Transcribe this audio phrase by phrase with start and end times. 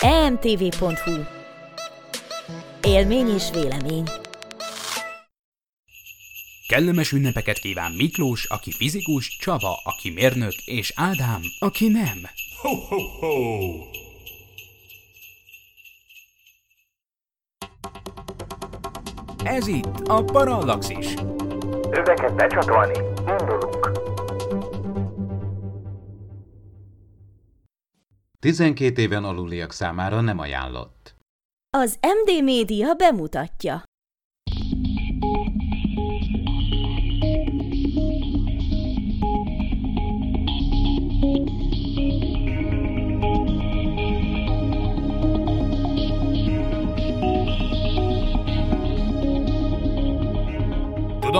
[0.00, 1.12] emtv.hu
[2.82, 4.04] Élmény és vélemény
[6.68, 12.18] Kellemes ünnepeket kíván Miklós, aki fizikus, Csaba, aki mérnök, és Ádám, aki nem.
[12.60, 13.28] Ho, ho, ho!
[19.44, 21.06] Ez itt a Parallaxis.
[21.90, 22.98] Öveket becsatolni,
[28.40, 31.14] 12 éven aluliak számára nem ajánlott.
[31.76, 33.82] Az MD Média bemutatja.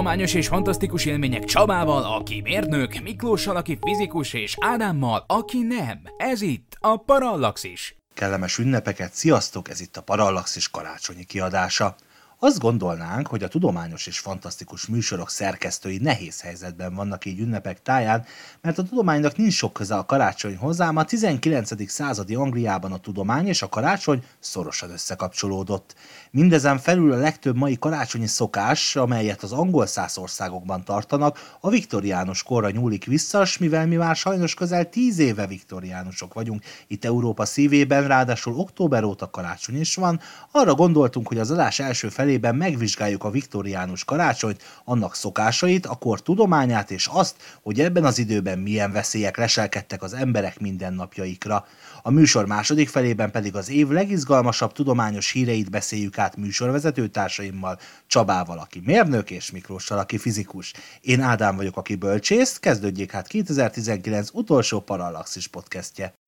[0.00, 6.00] Tudományos és fantasztikus élmények Csabával, aki mérnök, Miklóssal, aki fizikus, és Ádámmal, aki nem.
[6.16, 7.96] Ez itt a Parallaxis.
[8.14, 9.68] Kellemes ünnepeket, sziasztok!
[9.68, 11.96] Ez itt a Parallaxis karácsonyi kiadása.
[12.42, 18.24] Azt gondolnánk, hogy a tudományos és fantasztikus műsorok szerkesztői nehéz helyzetben vannak így ünnepek táján,
[18.60, 21.90] mert a tudománynak nincs sok köze a karácsonyhoz, ám a 19.
[21.90, 25.94] századi Angliában a tudomány és a karácsony szorosan összekapcsolódott.
[26.30, 32.42] Mindezen felül a legtöbb mai karácsonyi szokás, amelyet az angol száz országokban tartanak, a viktoriánus
[32.42, 37.44] korra nyúlik vissza, s mivel mi már sajnos közel tíz éve viktoriánusok vagyunk itt Európa
[37.44, 43.24] szívében, ráadásul október óta karácsony is van, arra gondoltunk, hogy az adás első felében megvizsgáljuk
[43.24, 48.92] a viktoriánus karácsonyt, annak szokásait, a kor tudományát és azt, hogy ebben az időben milyen
[48.92, 51.66] veszélyek leselkedtek az emberek mindennapjaikra.
[52.02, 58.58] A műsor második felében pedig az év legizgalmasabb tudományos híreit beszéljük át műsorvezető társaimmal, Csabával,
[58.58, 60.72] aki mérnök, és Miklóssal, aki fizikus.
[61.00, 66.19] Én Ádám vagyok, aki bölcsész, kezdődjék hát 2019 utolsó Parallaxis podcastje.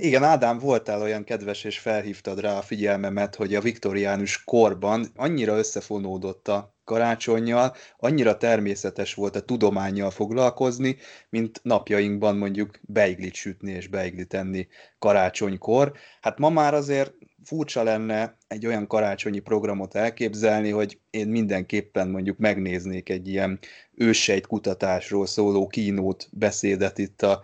[0.00, 5.56] Igen, Ádám, voltál olyan kedves, és felhívtad rá a figyelmemet, hogy a viktoriánus korban annyira
[5.56, 10.96] összefonódott a karácsonyjal, annyira természetes volt a tudományjal foglalkozni,
[11.28, 15.92] mint napjainkban mondjuk beiglit sütni és beiglit enni karácsonykor.
[16.20, 22.38] Hát ma már azért furcsa lenne egy olyan karácsonyi programot elképzelni, hogy én mindenképpen mondjuk
[22.38, 23.58] megnéznék egy ilyen
[23.94, 27.42] őssejt kutatásról szóló kínót beszédet itt a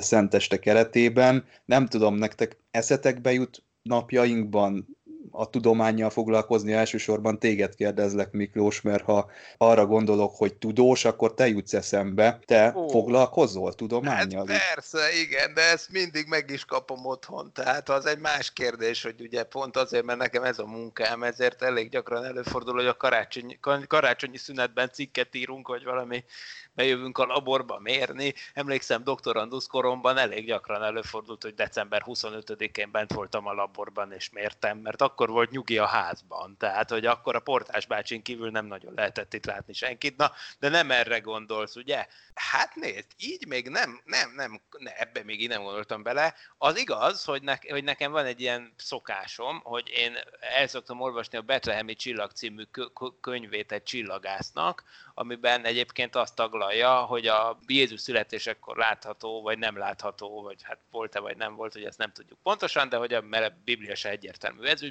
[0.00, 1.44] Szenteste keretében.
[1.64, 4.96] Nem tudom, nektek eszetekbe jut napjainkban
[5.32, 11.48] a tudományjal foglalkozni, elsősorban téged kérdezlek, Miklós, mert ha arra gondolok, hogy tudós, akkor te
[11.48, 12.38] jutsz eszembe.
[12.44, 14.46] Te Ó, foglalkozol tudományjal?
[14.46, 17.52] Hát persze, igen, de ezt mindig meg is kapom otthon.
[17.52, 21.62] Tehát az egy más kérdés, hogy ugye pont azért, mert nekem ez a munkám, ezért
[21.62, 26.24] elég gyakran előfordul, hogy a karácsonyi, karácsonyi szünetben cikket írunk, vagy valami
[26.74, 28.34] bejövünk a laborba mérni.
[28.54, 34.78] Emlékszem, doktorandusz koromban elég gyakran előfordult, hogy december 25-én bent voltam a laborban és mértem,
[34.78, 36.56] mert akkor volt nyugi a házban.
[36.58, 40.16] Tehát, hogy akkor a portás bácsin kívül nem nagyon lehetett itt látni senkit.
[40.16, 42.06] Na, de nem erre gondolsz, ugye?
[42.34, 46.34] Hát nézd, így még nem, nem, nem, ne, ebbe még így nem gondoltam bele.
[46.58, 51.38] Az igaz, hogy, ne, hogy nekem van egy ilyen szokásom, hogy én el szoktam olvasni
[51.38, 52.62] a Betlehemi Csillag című
[53.20, 54.84] könyvét egy csillagásznak,
[55.14, 61.18] amiben egyébként azt taglalja, hogy a Jézus születésekor látható, vagy nem látható, vagy hát volt-e,
[61.18, 64.08] vagy nem volt, hogy ezt nem tudjuk pontosan, de hogy a, mert a Biblia se
[64.08, 64.82] egyértelmű ez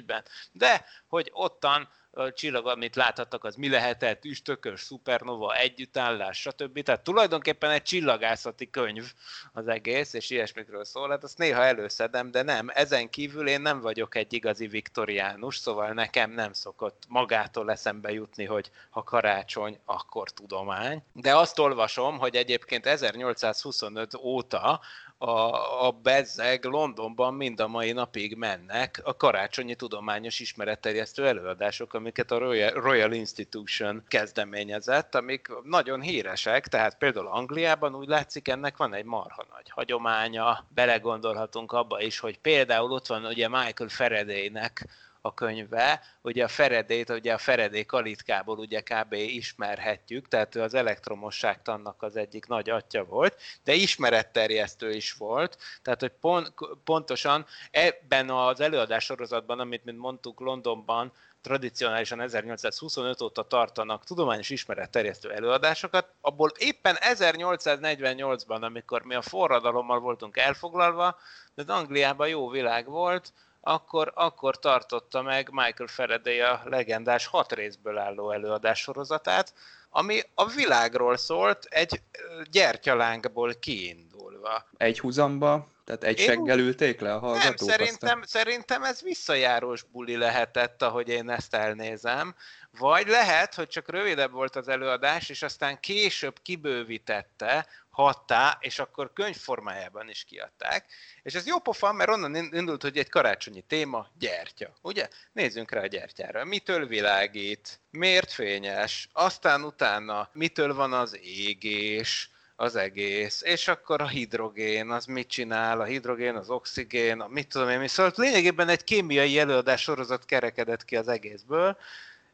[0.52, 6.82] ügyben, de hogy ottan a csillag, amit láthattak, az mi lehetett, üstökös, szupernova, együttállás, stb.
[6.82, 9.12] Tehát tulajdonképpen egy csillagászati könyv
[9.52, 11.10] az egész, és ilyesmikről szól.
[11.10, 12.70] Hát azt néha előszedem, de nem.
[12.74, 18.44] Ezen kívül én nem vagyok egy igazi viktoriánus, szóval nekem nem szokott magától eszembe jutni,
[18.44, 21.02] hogy ha karácsony, akkor tudomány.
[21.12, 24.80] De azt olvasom, hogy egyébként 1825 óta
[25.22, 29.00] a, a bezzeg Londonban mind a mai napig mennek.
[29.04, 36.98] A karácsonyi tudományos ismeretterjesztő előadások, amiket a Royal, Royal Institution kezdeményezett, amik nagyon híresek, tehát
[36.98, 42.90] például Angliában úgy látszik, ennek van egy marha nagy hagyománya, belegondolhatunk abba is, hogy például
[42.90, 44.86] ott van ugye Michael Faradaynek
[45.22, 49.12] a könyve, ugye a Feredét, ugye a Feredé kalitkából ugye kb.
[49.12, 56.00] ismerhetjük, tehát ő az elektromosságtannak az egyik nagy atya volt, de ismeretterjesztő is volt, tehát
[56.00, 56.52] hogy pont,
[56.84, 65.32] pontosan ebben az előadás sorozatban, amit mint mondtuk Londonban, tradicionálisan 1825 óta tartanak tudományos ismeretterjesztő
[65.32, 71.18] előadásokat, abból éppen 1848-ban, amikor mi a forradalommal voltunk elfoglalva,
[71.54, 73.32] de Angliában jó világ volt,
[73.64, 79.52] akkor, akkor tartotta meg Michael Faraday a legendás hat részből álló előadás sorozatát,
[79.90, 82.02] ami a világról szólt egy
[82.50, 84.64] gyertyalánkból kiindulva.
[84.76, 87.68] Egy húzamba, tehát egy seggel ülték le a hallgatók?
[87.68, 92.34] Nem, szerintem, szerintem ez visszajárós buli lehetett, ahogy én ezt elnézem.
[92.78, 99.12] Vagy lehet, hogy csak rövidebb volt az előadás, és aztán később kibővítette hattá, és akkor
[99.12, 100.92] könyvformájában is kiadták.
[101.22, 104.72] És ez jó pofa, mert onnan indult, hogy egy karácsonyi téma, gyertya.
[104.82, 105.08] Ugye?
[105.32, 106.44] Nézzünk rá a gyertyára.
[106.44, 107.80] Mitől világít?
[107.90, 109.08] Miért fényes?
[109.12, 112.30] Aztán utána mitől van az égés?
[112.56, 117.48] az egész, és akkor a hidrogén, az mit csinál, a hidrogén, az oxigén, a mit
[117.48, 117.88] tudom én, mi.
[117.88, 121.76] Szóval lényegében egy kémiai előadás sorozat kerekedett ki az egészből,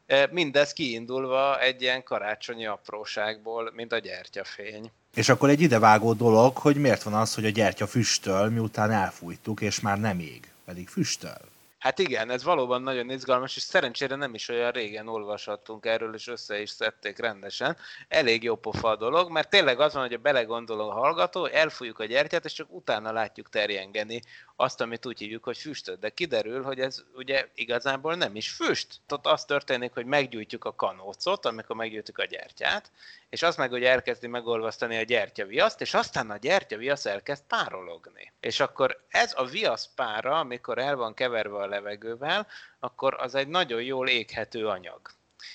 [0.05, 4.91] e, mindez kiindulva egy ilyen karácsonyi apróságból, mint a gyertyafény.
[5.15, 9.61] És akkor egy idevágó dolog, hogy miért van az, hogy a gyertya füstöl, miután elfújtuk,
[9.61, 11.49] és már nem ég, pedig füstöl.
[11.79, 16.27] Hát igen, ez valóban nagyon izgalmas, és szerencsére nem is olyan régen olvashattunk erről, és
[16.27, 17.77] össze is szedték rendesen.
[18.07, 21.99] Elég jó pofa a dolog, mert tényleg az van, hogy a belegondol a hallgató, elfújjuk
[21.99, 24.21] a gyertyát, és csak utána látjuk terjengeni
[24.55, 25.99] azt, amit úgy hívjuk, hogy füstöt.
[25.99, 28.87] De kiderül, hogy ez ugye igazából nem is füst.
[29.07, 32.91] Tehát az történik, hogy meggyújtjuk a kanócot, amikor meggyújtjuk a gyertyát,
[33.29, 38.33] és az meg, hogy elkezdi megolvasztani a gyertyaviaszt, és aztán a gyertyaviasz elkezd párologni.
[38.39, 42.47] És akkor ez a viasz pára, amikor el van keverve a levegővel,
[42.79, 45.01] akkor az egy nagyon jól éghető anyag.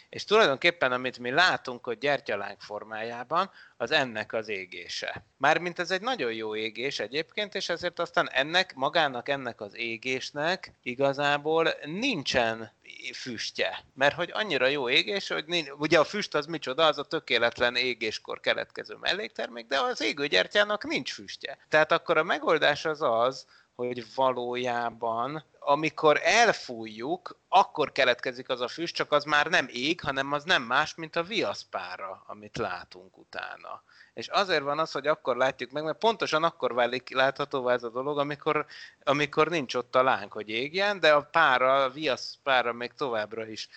[0.08, 5.24] És tulajdonképpen, amit mi látunk a gyertyalánk formájában, az ennek az égése.
[5.36, 10.72] Mármint ez egy nagyon jó égés egyébként, és ezért aztán ennek, magának ennek az égésnek
[10.82, 12.72] igazából nincsen
[13.12, 13.84] füstje.
[13.94, 17.76] Mert hogy annyira jó égés, hogy nincs, ugye a füst az micsoda, az a tökéletlen
[17.76, 21.58] égéskor keletkező melléktermék, de az égőgyertyának nincs füstje.
[21.68, 28.94] Tehát akkor a megoldás az az, hogy valójában amikor elfújjuk, akkor keletkezik az a füst,
[28.94, 33.82] csak az már nem ég, hanem az nem más, mint a viaszpára, amit látunk utána.
[34.14, 37.90] És azért van az, hogy akkor látjuk meg, mert pontosan akkor válik láthatóvá ez a
[37.90, 38.66] dolog, amikor,
[39.02, 43.68] amikor nincs ott a láng, hogy égjen, de a pára, a viaszpára még továbbra is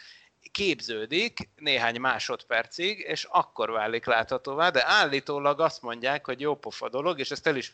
[0.52, 7.20] képződik néhány másodpercig, és akkor válik láthatóvá, de állítólag azt mondják, hogy jó pofa dolog,
[7.20, 7.72] és ezt el is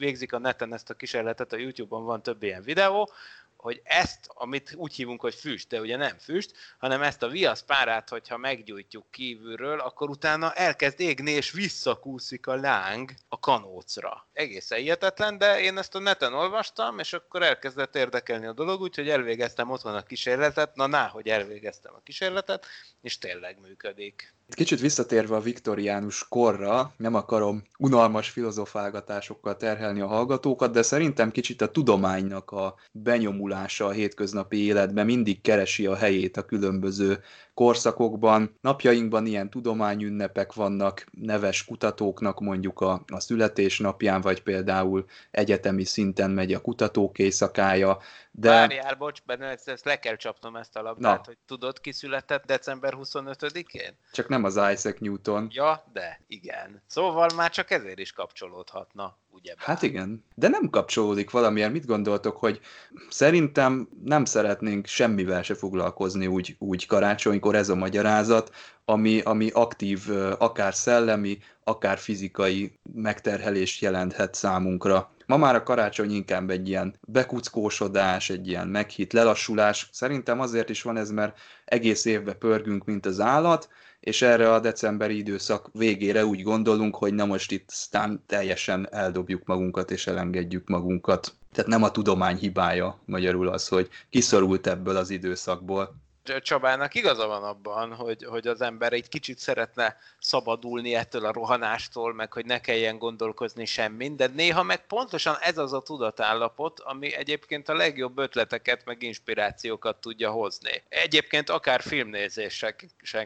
[0.00, 3.12] végzik a neten ezt a kísérletet, a YouTube-on van több ilyen videó,
[3.60, 7.62] hogy ezt, amit úgy hívunk, hogy füst, de ugye nem füst, hanem ezt a viasz
[7.62, 14.28] párát, hogyha meggyújtjuk kívülről, akkor utána elkezd égni, és visszakúszik a láng a kanócra.
[14.32, 19.08] Egészen hihetetlen, de én ezt a neten olvastam, és akkor elkezdett érdekelni a dolog, úgyhogy
[19.08, 22.66] elvégeztem otthon a kísérletet, na ná, hogy elvégeztem a kísérletet,
[23.02, 24.34] és tényleg működik.
[24.54, 31.62] Kicsit visszatérve a viktoriánus korra, nem akarom unalmas filozofálgatásokkal terhelni a hallgatókat, de szerintem kicsit
[31.62, 37.20] a tudománynak a benyomulása a hétköznapi életben mindig keresi a helyét a különböző
[37.60, 38.58] korszakokban.
[38.60, 46.52] Napjainkban ilyen tudományünnepek vannak neves kutatóknak mondjuk a, a születésnapján, vagy például egyetemi szinten megy
[46.52, 47.98] a kutatók éjszakája.
[48.30, 48.48] De...
[48.48, 51.22] Várjál, bocs, benne ezt, ezt le kell csapnom ezt a labdát, Na.
[51.24, 53.96] hogy tudod, ki született december 25-én?
[54.12, 55.48] Csak nem az Isaac Newton.
[55.50, 56.82] Ja, de igen.
[56.86, 59.54] Szóval már csak ezért is kapcsolódhatna ugye?
[59.56, 61.70] Hát igen, de nem kapcsolódik valamilyen.
[61.70, 62.60] Mit gondoltok, hogy
[63.08, 68.54] szerintem nem szeretnénk semmivel se foglalkozni úgy, úgy karácsonykor ez a magyarázat,
[68.84, 75.14] ami, ami aktív, akár szellemi, akár fizikai megterhelést jelenthet számunkra.
[75.26, 79.88] Ma már a karácsony inkább egy ilyen bekuckósodás, egy ilyen meghitt lelassulás.
[79.92, 83.68] Szerintem azért is van ez, mert egész évbe pörgünk, mint az állat,
[84.00, 89.44] és erre a decemberi időszak végére úgy gondolunk, hogy na most itt aztán teljesen eldobjuk
[89.44, 91.34] magunkat és elengedjük magunkat.
[91.52, 95.94] Tehát nem a tudomány hibája magyarul az, hogy kiszorult ebből az időszakból.
[96.22, 102.14] Csabának igaza van abban, hogy, hogy az ember egy kicsit szeretne szabadulni ettől a rohanástól,
[102.14, 107.14] meg hogy ne kelljen gondolkozni semmin, de néha meg pontosan ez az a tudatállapot, ami
[107.14, 110.82] egyébként a legjobb ötleteket, meg inspirációkat tudja hozni.
[110.88, 112.74] Egyébként akár filmnézésen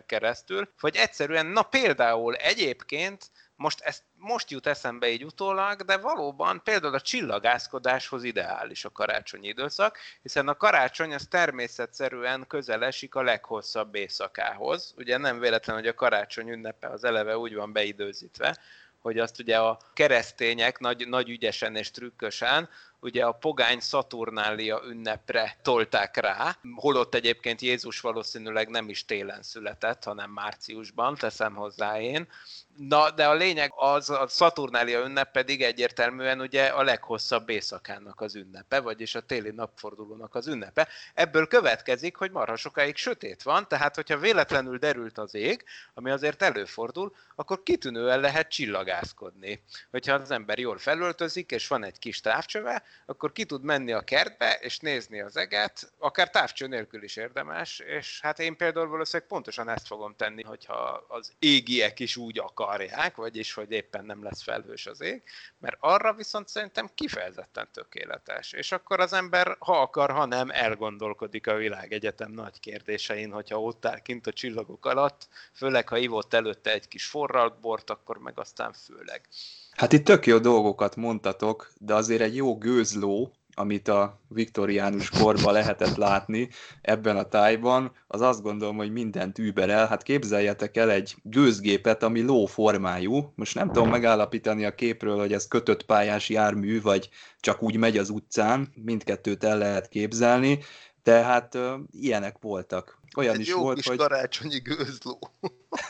[0.07, 6.61] keresztül, vagy egyszerűen, na például egyébként most ezt most jut eszembe így utólag, de valóban
[6.65, 13.95] például a csillagászkodáshoz ideális a karácsonyi időszak, hiszen a karácsony az természetszerűen közel a leghosszabb
[13.95, 14.95] éjszakához.
[14.97, 18.59] Ugye nem véletlen, hogy a karácsony ünnepe az eleve úgy van beidőzítve,
[19.01, 22.69] hogy azt ugye a keresztények nagy, nagy ügyesen és trükkösen
[23.01, 30.05] ugye a pogány Szaturnália ünnepre tolták rá, holott egyébként Jézus valószínűleg nem is télen született,
[30.05, 32.29] hanem márciusban, teszem hozzá én,
[32.77, 38.35] Na, de a lényeg az, a Szaturnália ünnep pedig egyértelműen ugye a leghosszabb éjszakának az
[38.35, 40.89] ünnepe, vagyis a téli napfordulónak az ünnepe.
[41.15, 45.65] Ebből következik, hogy marha sokáig sötét van, tehát hogyha véletlenül derült az ég,
[45.95, 49.65] ami azért előfordul, akkor kitűnően lehet csillagászkodni.
[49.91, 54.01] Hogyha az ember jól felöltözik, és van egy kis távcsöve, akkor ki tud menni a
[54.01, 59.29] kertbe, és nézni az eget, akár távcső nélkül is érdemes, és hát én például valószínűleg
[59.29, 64.23] pontosan ezt fogom tenni, hogyha az égiek is úgy akar akarják, vagyis hogy éppen nem
[64.23, 65.23] lesz felhős az ég,
[65.59, 68.53] mert arra viszont szerintem kifejezetten tökéletes.
[68.53, 73.87] És akkor az ember, ha akar, ha nem, elgondolkodik a világegyetem nagy kérdésein, hogyha ott
[73.87, 78.39] áll kint a csillagok alatt, főleg ha ivott előtte egy kis forralt bort, akkor meg
[78.39, 79.29] aztán főleg.
[79.71, 85.53] Hát itt tök jó dolgokat mondtatok, de azért egy jó gőzló, amit a viktoriánus korban
[85.53, 86.49] lehetett látni
[86.81, 89.87] ebben a tájban, az azt gondolom, hogy mindent überel.
[89.87, 93.33] Hát képzeljetek el egy gőzgépet, ami lóformájú.
[93.35, 97.09] Most nem tudom megállapítani a képről, hogy ez kötött pályás jármű, vagy
[97.41, 98.73] csak úgy megy az utcán.
[98.75, 100.59] Mindkettőt el lehet képzelni.
[101.03, 102.99] De hát uh, ilyenek voltak.
[103.17, 103.97] Olyan egy is jó volt, kis hogy...
[103.97, 105.19] karácsonyi gőzló.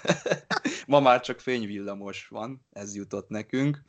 [0.87, 3.83] Ma már csak fényvillamos van, ez jutott nekünk,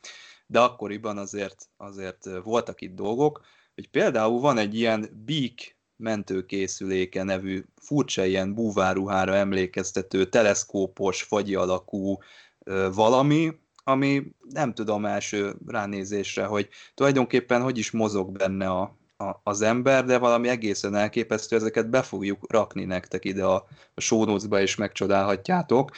[0.46, 3.44] de akkoriban azért, azért voltak itt dolgok
[3.76, 12.18] hogy például van egy ilyen Beak mentőkészüléke nevű furcsa ilyen búváruhára emlékeztető teleszkópos, fagyi alakú
[12.64, 13.52] ö, valami,
[13.84, 20.04] ami nem tudom első ránézésre, hogy tulajdonképpen hogy is mozog benne a, a, az ember,
[20.04, 24.74] de valami egészen elképesztő, ezeket be fogjuk rakni nektek ide a, a show notes-ba, és
[24.76, 25.90] megcsodálhatjátok.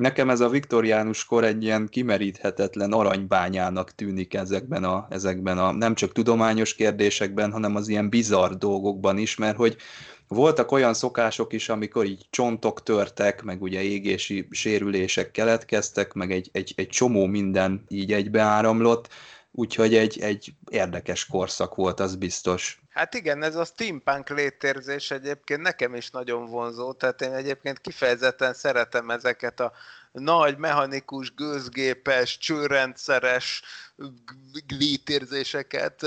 [0.00, 5.94] Nekem ez a viktoriánus kor egy ilyen kimeríthetetlen aranybányának tűnik ezekben a, ezekben a nem
[5.94, 9.76] csak tudományos kérdésekben, hanem az ilyen bizarr dolgokban is, mert hogy
[10.28, 16.48] voltak olyan szokások is, amikor így csontok törtek, meg ugye égési sérülések keletkeztek, meg egy,
[16.52, 19.08] egy, egy csomó minden így egybeáramlott,
[19.52, 22.80] úgyhogy egy, egy érdekes korszak volt, az biztos.
[22.90, 28.54] Hát igen, ez a steampunk létérzés egyébként nekem is nagyon vonzó, tehát én egyébként kifejezetten
[28.54, 29.72] szeretem ezeket a
[30.12, 33.62] nagy, mechanikus, gőzgépes, csőrendszeres
[34.68, 36.06] létérzéseket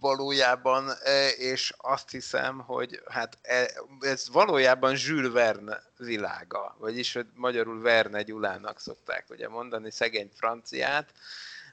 [0.00, 0.90] valójában,
[1.36, 8.22] és azt hiszem, hogy hát e, ez valójában Jules Verne világa, vagyis hogy magyarul Verne
[8.22, 11.12] Gyulának szokták ugye mondani, szegény franciát.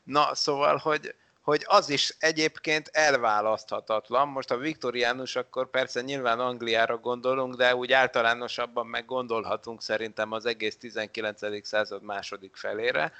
[0.05, 4.27] Na, szóval, hogy, hogy az is egyébként elválaszthatatlan.
[4.27, 10.45] Most a viktoriánus, akkor persze nyilván Angliára gondolunk, de úgy általánosabban meg gondolhatunk szerintem az
[10.45, 11.67] egész 19.
[11.67, 13.11] század második felére,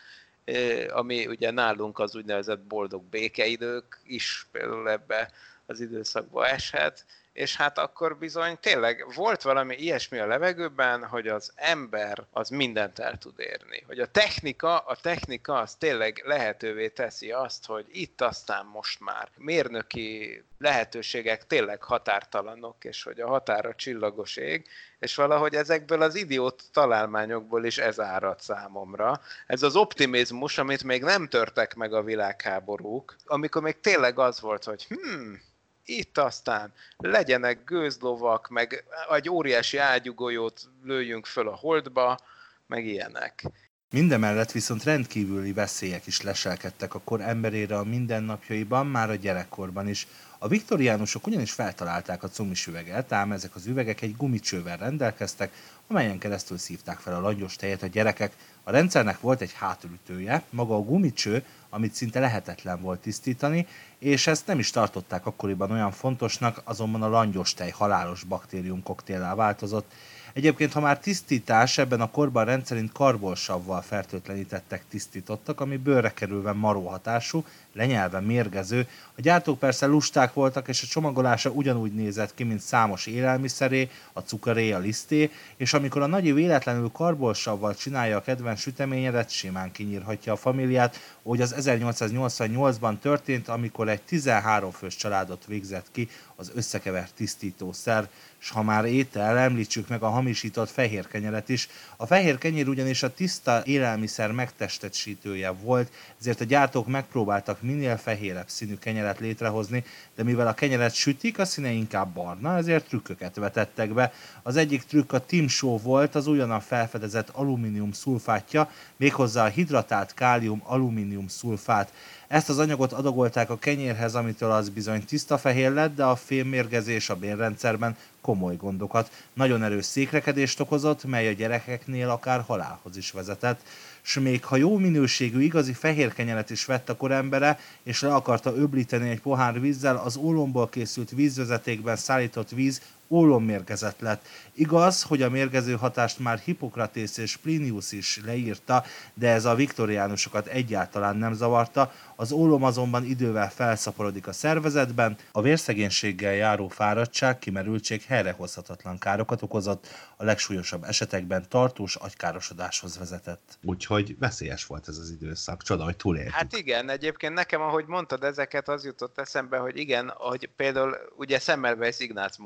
[0.90, 5.32] ami ugye nálunk az úgynevezett boldog békeidők is például ebbe
[5.66, 11.52] az időszakba eshet, és hát akkor bizony tényleg volt valami ilyesmi a levegőben, hogy az
[11.56, 13.84] ember az mindent el tud érni.
[13.88, 19.30] Hogy a technika, a technika az tényleg lehetővé teszi azt, hogy itt aztán most már
[19.38, 24.68] mérnöki lehetőségek tényleg határtalanok, és hogy a határa csillagos ég,
[25.00, 29.22] és valahogy ezekből az idiót találmányokból is ez árad számomra.
[29.48, 34.64] Ez az optimizmus, amit még nem törtek meg a világháborúk, amikor még tényleg az volt,
[34.64, 35.42] hogy hmm,
[35.86, 42.20] itt aztán legyenek gőzlovak, meg egy óriási ágyugolyót lőjünk föl a holdba,
[42.68, 43.44] meg ilyenek.
[43.90, 50.08] Mindemellett viszont rendkívüli veszélyek is leselkedtek a kor emberére a mindennapjaiban, már a gyerekkorban is.
[50.38, 55.52] A viktoriánusok ugyanis feltalálták a cumis üveget, ám ezek az üvegek egy gumicsővel rendelkeztek,
[55.88, 58.34] amelyen keresztül szívták fel a langyos tejet a gyerekek.
[58.64, 63.68] A rendszernek volt egy hátulütője, maga a gumicső, amit szinte lehetetlen volt tisztítani,
[64.06, 69.36] és ezt nem is tartották akkoriban olyan fontosnak, azonban a langyos tej halálos baktérium koktéllá
[69.36, 69.92] változott,
[70.34, 76.88] Egyébként, ha már tisztítás, ebben a korban rendszerint karbolsavval fertőtlenítettek tisztítottak, ami bőrre kerülve maró
[76.88, 77.46] hatású,
[77.76, 78.88] lenyelve mérgező.
[79.18, 84.20] A gyártók persze lusták voltak, és a csomagolása ugyanúgy nézett ki, mint számos élelmiszeré, a
[84.20, 90.34] cukoré, a liszté, és amikor a nagyi véletlenül karbolsavval csinálja a kedvenc süteményedet, simán kinyírhatja
[90.34, 97.14] a familiát, hogy az 1888-ban történt, amikor egy 13 fős családot végzett ki az összekevert
[97.14, 98.08] tisztítószer
[98.46, 101.70] és ha már étel, említsük meg a hamisított fehér kenyeret is.
[101.98, 108.50] A fehér kenyér ugyanis a tiszta élelmiszer megtestesítője volt, ezért a gyártók megpróbáltak minél fehérebb
[108.50, 109.84] színű kenyeret létrehozni,
[110.16, 114.14] de mivel a kenyeret sütik, a színe inkább barna, ezért trükköket vetettek be.
[114.44, 120.14] Az egyik trükk a Tim Show volt, az újonnan felfedezett alumínium szulfátja, méghozzá a hidratált
[120.14, 121.94] kálium alumínium szulfát.
[122.28, 127.10] Ezt az anyagot adagolták a kenyérhez, amitől az bizony tiszta fehér lett, de a fémmérgezés
[127.10, 129.12] a bérrendszerben komoly gondokat.
[129.34, 133.60] Nagyon erős székrekedést okozott, mely a gyerekeknél akár halálhoz is vezetett
[134.08, 138.56] s még ha jó minőségű igazi fehér kenyeret is vett a korembere, és le akarta
[138.56, 144.26] öblíteni egy pohár vízzel, az ólomból készült vízvezetékben szállított víz ólommérgezett lett.
[144.54, 148.84] Igaz, hogy a mérgező hatást már Hippokratész és Plinius is leírta,
[149.14, 155.42] de ez a viktoriánusokat egyáltalán nem zavarta, az ólom azonban idővel felszaporodik a szervezetben, a
[155.42, 163.58] vérszegénységgel járó fáradtság, kimerültség helyrehozhatatlan károkat okozott, a legsúlyosabb esetekben tartós agykárosodáshoz vezetett.
[163.64, 166.34] Úgyhogy veszélyes volt ez az időszak, csoda, hogy túléltük.
[166.34, 171.40] Hát igen, egyébként nekem, ahogy mondtad ezeket, az jutott eszembe, hogy igen, hogy például ugye
[171.40, 172.38] Semmelweis Ignác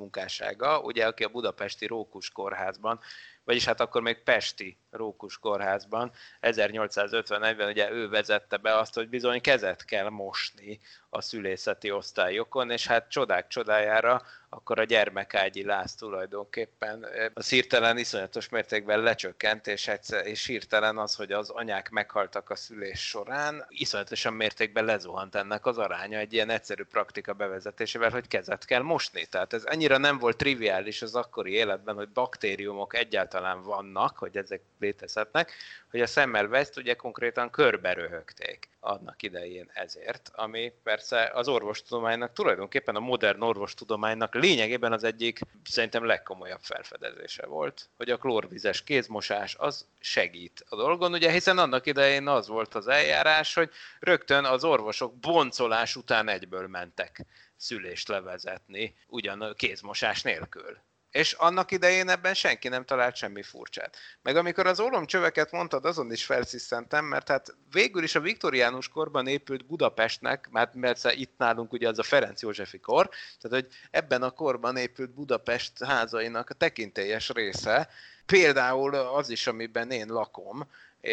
[0.50, 3.00] munkássága, ugye aki a budapesti Rókus kórházban
[3.44, 9.42] vagyis hát akkor még Pesti Rókus kórházban 1851-ben ugye ő vezette be azt, hogy bizony
[9.42, 10.80] kezet kell mosni
[11.10, 18.50] a szülészeti osztályokon, és hát csodák csodájára akkor a gyermekágyi láz tulajdonképpen a hirtelen iszonyatos
[18.50, 24.34] mértékben lecsökkent, és, egyszer, és hirtelen az, hogy az anyák meghaltak a szülés során, iszonyatosan
[24.34, 29.26] mértékben lezuhant ennek az aránya egy ilyen egyszerű praktika bevezetésével, hogy kezet kell mosni.
[29.26, 34.62] Tehát ez annyira nem volt triviális az akkori életben, hogy baktériumok egyáltalán vannak, hogy ezek
[34.80, 35.54] létezhetnek,
[35.92, 42.96] hogy a Semmelweis-t ugye konkrétan körbe röhögték annak idején ezért, ami persze az orvostudománynak, tulajdonképpen
[42.96, 49.86] a modern orvostudománynak lényegében az egyik szerintem legkomolyabb felfedezése volt, hogy a klórvizes kézmosás az
[50.00, 53.70] segít a dolgon, ugye hiszen annak idején az volt az eljárás, hogy
[54.00, 60.78] rögtön az orvosok boncolás után egyből mentek szülést levezetni, ugyan kézmosás nélkül.
[61.12, 63.98] És annak idején ebben senki nem talált semmi furcsát.
[64.22, 69.28] Meg amikor az ólomcsöveket mondtad, azon is felsziszentem, mert hát végül is a viktoriánus korban
[69.28, 73.10] épült Budapestnek, mert, mert itt nálunk ugye az a Ferenc Józsefi kor,
[73.42, 77.90] tehát hogy ebben a korban épült Budapest házainak a tekintélyes része,
[78.26, 80.68] például az is, amiben én lakom,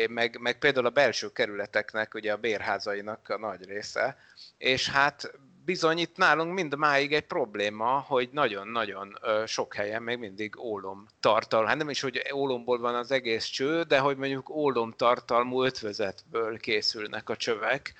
[0.08, 4.16] meg, meg például a belső kerületeknek, ugye a bérházainak a nagy része,
[4.58, 5.30] és hát
[5.66, 11.64] bizony itt nálunk mind máig egy probléma, hogy nagyon-nagyon sok helyen még mindig ólom tartal.
[11.64, 16.58] Hát nem is, hogy ólomból van az egész cső, de hogy mondjuk ólom tartalmú ötvözetből
[16.58, 17.94] készülnek a csövek,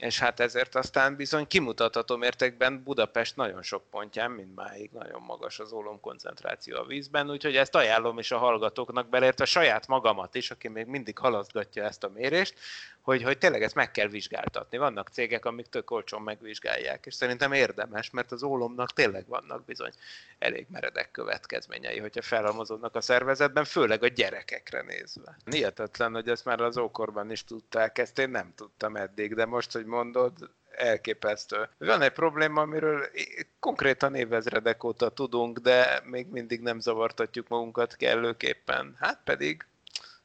[0.00, 5.72] és hát ezért aztán bizony kimutatható mértékben Budapest nagyon sok pontján mindmáig nagyon magas az
[5.72, 10.68] ólom koncentráció a vízben, úgyhogy ezt ajánlom is a hallgatóknak, beleértve saját magamat is, aki
[10.68, 12.54] még mindig halaszgatja ezt a mérést,
[13.00, 14.78] hogy, hogy tényleg ezt meg kell vizsgáltatni.
[14.78, 19.92] Vannak cégek, amik tök olcsón megvizsgálják, és szerintem érdemes, mert az ólomnak tényleg vannak bizony
[20.38, 25.36] elég meredek következményei, hogyha felhalmozódnak a szervezetben, főleg a gyerekekre nézve.
[25.44, 29.72] Hihetetlen, hogy ezt már az ókorban is tudták, ezt én nem tudtam eddig, de most,
[29.72, 30.32] hogy mondod,
[30.70, 31.68] elképesztő.
[31.78, 33.06] Van egy probléma, amiről
[33.58, 38.96] konkrétan évezredek óta tudunk, de még mindig nem zavartatjuk magunkat kellőképpen.
[38.98, 39.66] Hát pedig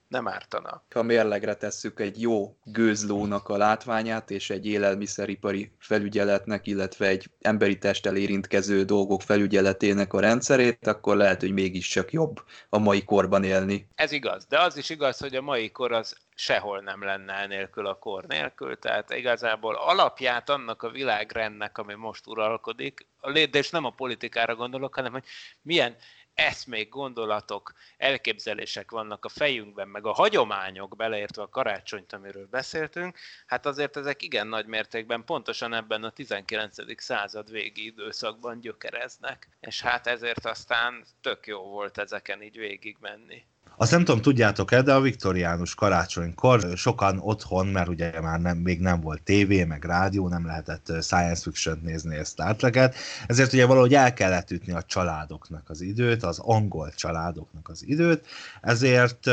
[0.08, 0.84] nem ártana.
[0.94, 7.78] Ha mérlegre tesszük egy jó gőzlónak a látványát, és egy élelmiszeripari felügyeletnek, illetve egy emberi
[7.78, 13.88] testtel érintkező dolgok felügyeletének a rendszerét, akkor lehet, hogy mégiscsak jobb a mai korban élni.
[13.96, 17.86] Ez igaz, de az is igaz, hogy a mai kor az sehol nem lenne nélkül
[17.86, 23.86] a kor nélkül, tehát igazából alapját annak a világrendnek, ami most uralkodik, de és nem
[23.86, 25.24] a politikára gondolok, hanem hogy
[25.62, 25.96] milyen
[26.36, 33.66] eszmék, gondolatok, elképzelések vannak a fejünkben, meg a hagyományok, beleértve a karácsonyt, amiről beszéltünk, hát
[33.66, 37.02] azért ezek igen nagy mértékben pontosan ebben a 19.
[37.02, 43.46] század végi időszakban gyökereznek, és hát ezért aztán tök jó volt ezeken így végigmenni.
[43.78, 48.80] Azt nem tudom, tudjátok-e, de a viktoriánus karácsonykor sokan otthon, mert ugye már nem, még
[48.80, 52.96] nem volt tévé, meg rádió, nem lehetett science fiction nézni ezt Star Trek-et,
[53.28, 58.26] ezért ugye valahogy el kellett ütni a családoknak az időt, az angol családoknak az időt,
[58.62, 59.30] ezért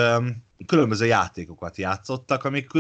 [0.66, 2.70] különböző játékokat játszottak, amik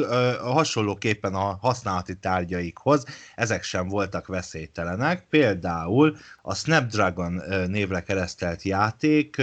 [0.40, 3.04] hasonlóképpen a használati tárgyaikhoz,
[3.34, 5.26] ezek sem voltak veszélytelenek.
[5.30, 9.42] Például a Snapdragon névre keresztelt játék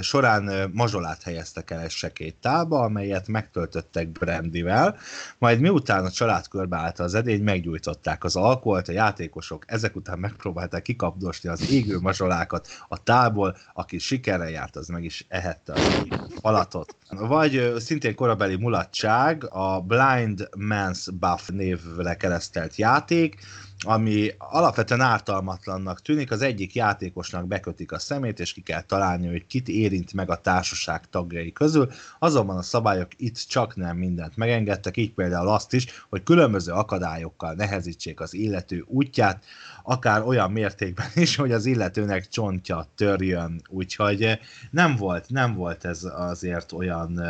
[0.00, 4.96] során mazsolát helyeztek el egy sekély tálba, amelyet megtöltöttek brandivel,
[5.38, 10.82] majd miután a család körbeállta az edény, meggyújtották az alkoholt, a játékosok ezek után megpróbálták
[10.82, 16.02] kikapdosni az égő mazsolákat a tából, aki sikerrel járt, az meg is ehette az
[16.40, 16.96] alatot.
[17.10, 23.40] Vagy nagy, szintén korabeli mulatság, a Blind Man's Buff névre keresztelt játék,
[23.80, 29.46] ami alapvetően ártalmatlannak tűnik, az egyik játékosnak bekötik a szemét, és ki kell találni, hogy
[29.46, 34.96] kit érint meg a társaság tagjai közül, azonban a szabályok itt csak nem mindent megengedtek,
[34.96, 39.44] így például azt is, hogy különböző akadályokkal nehezítsék az illető útját,
[39.88, 44.38] akár olyan mértékben is, hogy az illetőnek csontja törjön, úgyhogy
[44.70, 47.20] nem volt, nem volt ez azért olyan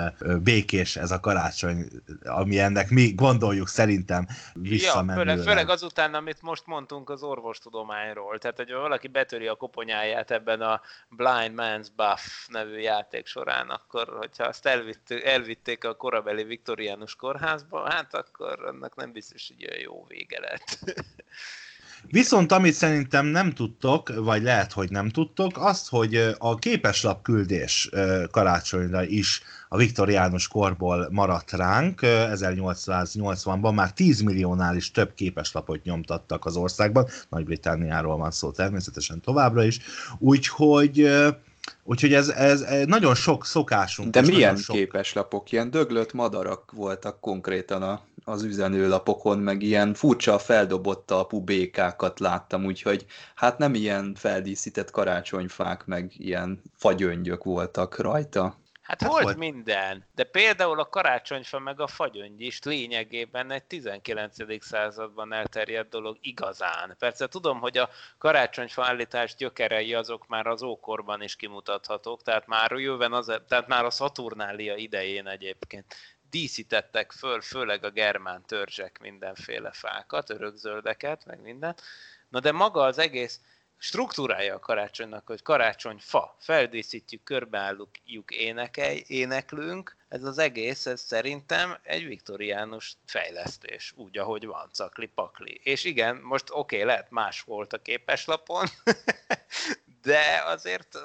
[0.42, 1.88] békés ez a karácsony,
[2.24, 5.36] ami ennek mi gondoljuk szerintem visszamenőleg.
[5.36, 10.60] Ja, főleg, azután, amit most mondtunk az orvostudományról, tehát hogy valaki betöri a koponyáját ebben
[10.60, 17.14] a Blind Man's Buff nevű játék során, akkor hogyha azt elvitt, elvitték a korabeli viktoriánus
[17.14, 20.78] kórházba, hát akkor annak nem biztos, hogy jó vége lett.
[22.06, 27.90] Viszont amit szerintem nem tudtok, vagy lehet, hogy nem tudtok, azt, hogy a képeslap küldés
[28.30, 32.00] karácsonyra is a viktoriánus korból maradt ránk.
[32.02, 37.06] 1880-ban már 10 milliónál is több képeslapot nyomtattak az országban.
[37.28, 39.78] Nagy-Britániáról van szó természetesen továbbra is.
[40.18, 41.10] Úgyhogy
[41.90, 44.10] Úgyhogy ez, ez, ez nagyon sok szokásunk.
[44.12, 44.76] De milyen sok...
[44.76, 45.52] képeslapok?
[45.52, 52.64] Ilyen döglött madarak voltak konkrétan a, az üzenőlapokon, meg ilyen furcsa feldobott alpú békákat láttam,
[52.64, 58.56] úgyhogy hát nem ilyen feldíszített karácsonyfák, meg ilyen fagyöngyök voltak rajta.
[58.88, 63.64] Hát, hát volt, volt minden, de például a karácsonyfa meg a fagyöngy is lényegében egy
[63.64, 64.64] 19.
[64.64, 66.96] században elterjedt dolog igazán.
[66.98, 72.72] Persze tudom, hogy a karácsonyfa állítás gyökerei azok már az ókorban is kimutathatók, tehát már
[72.72, 75.94] jöven az, tehát már a Szaturnália idején egyébként
[76.30, 81.76] díszítettek föl, főleg a germán törzsek mindenféle fákat, örökzöldeket, meg minden.
[82.28, 83.40] Na de maga az egész
[83.78, 87.90] struktúrája a karácsonynak, hogy karácsonyfa, feldíszítjük, körbeálljuk,
[88.28, 95.60] énekelj, éneklünk, ez az egész, ez szerintem egy viktoriánus fejlesztés, úgy, ahogy van, cakli pakli.
[95.62, 98.66] És igen, most oké, okay, lehet más volt a képeslapon,
[100.02, 100.98] de azért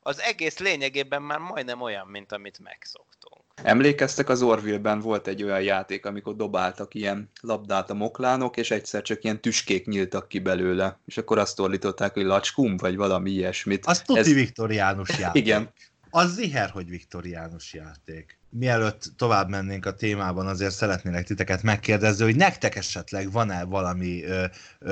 [0.00, 3.15] az egész lényegében már majdnem olyan, mint amit megszoktunk.
[3.62, 9.02] Emlékeztek, az Orville-ben volt egy olyan játék, amikor dobáltak ilyen labdát a moklánok, és egyszer
[9.02, 13.86] csak ilyen tüskék nyíltak ki belőle, és akkor azt ordították, hogy lacskum, vagy valami ilyesmit.
[13.86, 14.32] Az tuti Ez...
[14.32, 15.42] viktoriánus játék.
[15.42, 15.72] Igen.
[16.10, 18.38] Az ziher, hogy viktoriánus játék.
[18.50, 24.22] Mielőtt tovább mennénk a témában, azért szeretnélek titeket megkérdezni, hogy nektek esetleg van-e valami,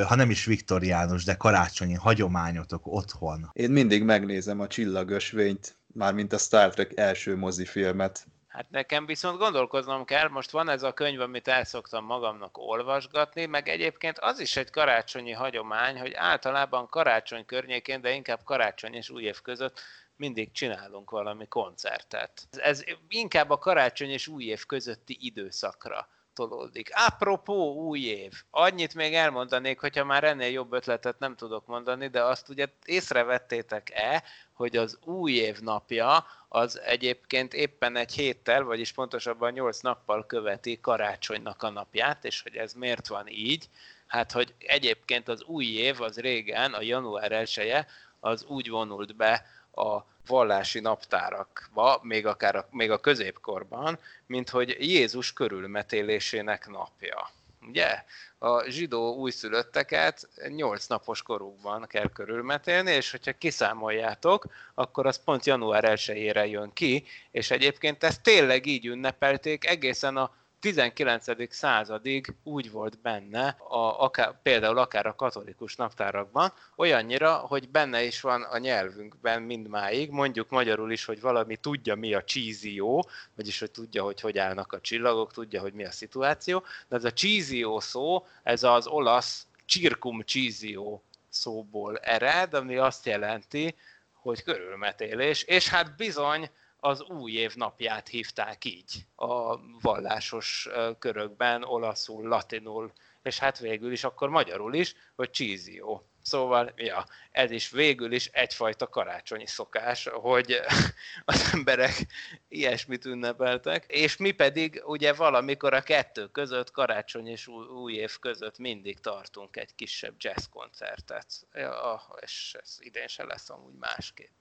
[0.07, 3.51] ha nem is viktoriánus, de karácsonyi hagyományotok otthon?
[3.53, 8.27] Én mindig megnézem a csillagösvényt, mármint a Star Trek első mozifilmet.
[8.55, 13.47] Hát nekem viszont gondolkoznom kell, most van ez a könyv, amit el szoktam magamnak olvasgatni,
[13.47, 19.11] meg egyébként az is egy karácsonyi hagyomány, hogy általában karácsony környékén, de inkább karácsony és
[19.11, 19.81] új év között
[20.17, 22.43] mindig csinálunk valami koncertet.
[22.51, 26.91] Ez inkább a karácsony és új év közötti időszakra tolódik.
[26.95, 32.23] Apropó új év, annyit még elmondanék, hogyha már ennél jobb ötletet nem tudok mondani, de
[32.23, 39.53] azt ugye észrevettétek-e, hogy az új év napja az egyébként éppen egy héttel, vagyis pontosabban
[39.53, 43.69] nyolc nappal követi karácsonynak a napját, és hogy ez miért van így,
[44.07, 47.75] hát hogy egyébként az új év az régen, a január 1
[48.21, 54.77] az úgy vonult be a vallási naptárakba, még akár a, még a középkorban, mint hogy
[54.79, 57.31] Jézus körülmetélésének napja.
[57.69, 58.05] Ugye?
[58.39, 65.85] A zsidó újszülötteket 8 napos korukban kell körülmetélni, és hogyha kiszámoljátok, akkor az pont január
[65.87, 70.31] 1-ére jön ki, és egyébként ezt tényleg így ünnepelték egészen a
[70.65, 71.53] 19.
[71.55, 78.21] századig úgy volt benne, a, akár, például akár a katolikus naptárakban, olyannyira, hogy benne is
[78.21, 83.71] van a nyelvünkben mindmáig, mondjuk magyarul is, hogy valami tudja, mi a csízió, vagyis, hogy
[83.71, 87.81] tudja, hogy hogy állnak a csillagok, tudja, hogy mi a szituáció, de ez a csízió
[87.81, 93.75] szó, ez az olasz circum csízió szóból ered, ami azt jelenti,
[94.13, 96.51] hogy körülmetélés, és hát bizony
[96.85, 100.69] az új év napját hívták így a vallásos
[100.99, 102.93] körökben, olaszul, latinul,
[103.23, 106.09] és hát végül is akkor magyarul is, hogy csízió.
[106.23, 110.61] Szóval, ja, ez is végül is egyfajta karácsonyi szokás, hogy
[111.25, 112.07] az emberek
[112.49, 117.47] ilyesmit ünnepeltek, és mi pedig ugye valamikor a kettő között, karácsony és
[117.83, 123.75] új év között mindig tartunk egy kisebb jazzkoncertet, ja, és ez idén se lesz amúgy
[123.75, 124.33] másképp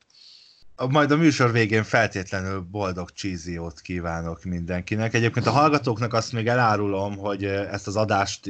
[0.89, 5.13] majd a műsor végén feltétlenül boldog csíziót kívánok mindenkinek.
[5.13, 8.49] Egyébként a hallgatóknak azt még elárulom, hogy ezt az adást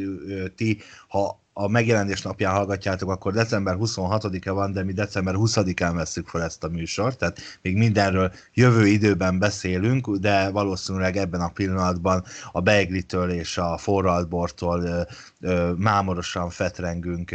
[0.55, 6.27] ti, ha a megjelenés napján hallgatjátok, akkor december 26-e van, de mi december 20-án veszük
[6.27, 12.23] fel ezt a műsort, tehát még mindenről jövő időben beszélünk, de valószínűleg ebben a pillanatban
[12.51, 15.07] a beiglitől és a forraltbortól
[15.77, 17.31] mámorosan fetrengünk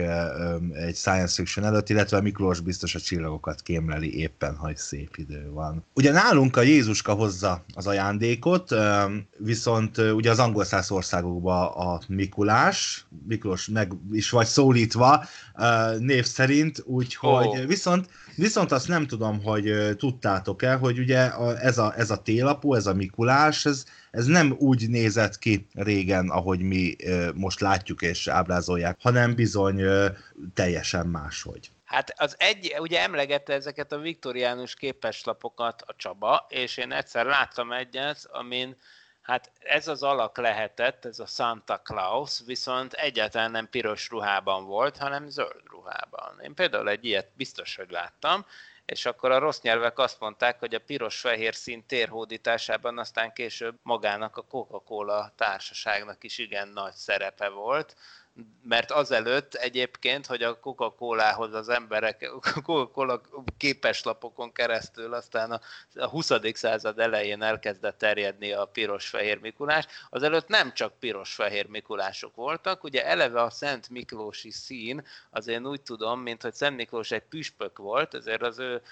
[0.73, 5.85] egy science fiction előtt, illetve Miklós biztos a csillagokat kémleli éppen, ha szép idő van.
[5.95, 8.75] Ugye nálunk a Jézuska hozza az ajándékot,
[9.39, 15.25] viszont ugye az angol száz országokban a Mikulás, Miklós meg is vagy szólítva
[15.99, 17.65] név szerint, úgyhogy oh.
[17.65, 22.87] viszont, viszont azt nem tudom, hogy tudtátok-e, hogy ugye ez a, ez a télapó, ez
[22.87, 26.97] a Mikulás, ez, ez nem úgy nézett ki régen, ahogy mi
[27.35, 29.83] most látjuk és ábrázolják, hanem bizony
[30.55, 31.71] teljesen máshogy.
[31.89, 37.73] Hát az egy, ugye emlegette ezeket a viktoriánus képeslapokat a Csaba, és én egyszer láttam
[37.73, 38.77] egyet, amin
[39.29, 44.97] Hát ez az alak lehetett, ez a Santa Claus, viszont egyáltalán nem piros ruhában volt,
[44.97, 46.41] hanem zöld ruhában.
[46.41, 48.47] Én például egy ilyet biztos, hogy láttam,
[48.87, 54.37] és akkor a rossz nyelvek azt mondták, hogy a piros-fehér szín térhódításában aztán később magának
[54.37, 57.97] a Coca-Cola társaságnak is igen nagy szerepe volt,
[58.63, 62.31] mert azelőtt egyébként, hogy a Coca-Colához az emberek
[62.65, 63.21] Coca-Cola
[63.57, 65.61] képeslapokon keresztül aztán a,
[65.95, 66.31] a 20.
[66.53, 73.43] század elején elkezdett terjedni a piros-fehér Mikulás, azelőtt nem csak piros-fehér Mikulások voltak, ugye eleve
[73.43, 78.15] a Szent Miklósi szín, az én úgy tudom, mint hogy Szent Miklós egy püspök volt,
[78.15, 78.83] ezért az ő